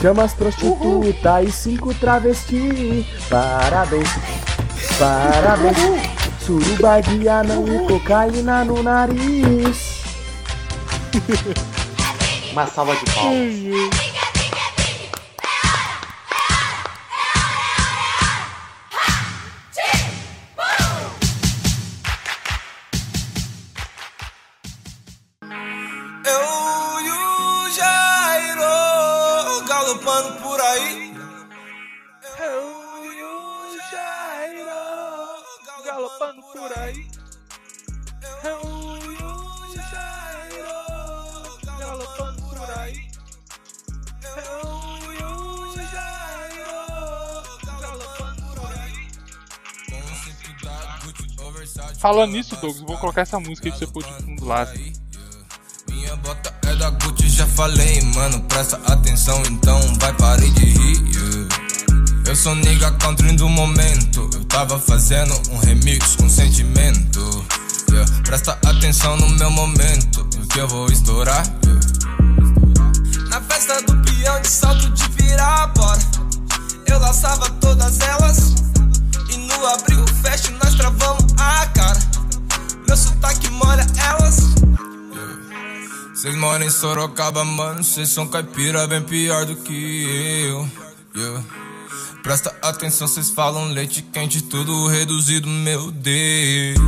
[0.00, 3.04] Chama as prostitutas e cinco travestis.
[3.28, 4.08] Parabéns,
[4.98, 5.76] parabéns.
[6.40, 10.00] Suruba de anão e cocaína no nariz.
[12.50, 14.11] Uma salva de palmas.
[51.98, 54.66] Falando nisso, Douglas, vou colocar essa música aí pra você pôr de fundo lá.
[55.88, 61.14] Minha bota é da Gucci, já falei, mano, presta atenção, então vai parar de rir.
[61.14, 61.48] yeah.
[62.26, 67.44] Eu sou nigga country do momento, eu tava fazendo um remix com sentimento.
[67.90, 68.10] yeah.
[68.24, 71.44] Presta atenção no meu momento, que eu vou estourar.
[71.64, 71.80] yeah.
[73.28, 76.00] Na festa do peão de salto de virar, bora.
[76.86, 78.54] Eu laçava todas elas,
[79.30, 81.98] e no abrigo fecho nós travamos a cara.
[82.86, 84.36] Meu sotaque molha elas.
[86.14, 90.04] Cês moram em Sorocaba, mano, cês são caipira bem pior do que
[90.46, 90.68] eu.
[91.16, 91.44] yeah.
[92.22, 96.78] Presta atenção, cês falam leite quente, tudo reduzido, meu Deus.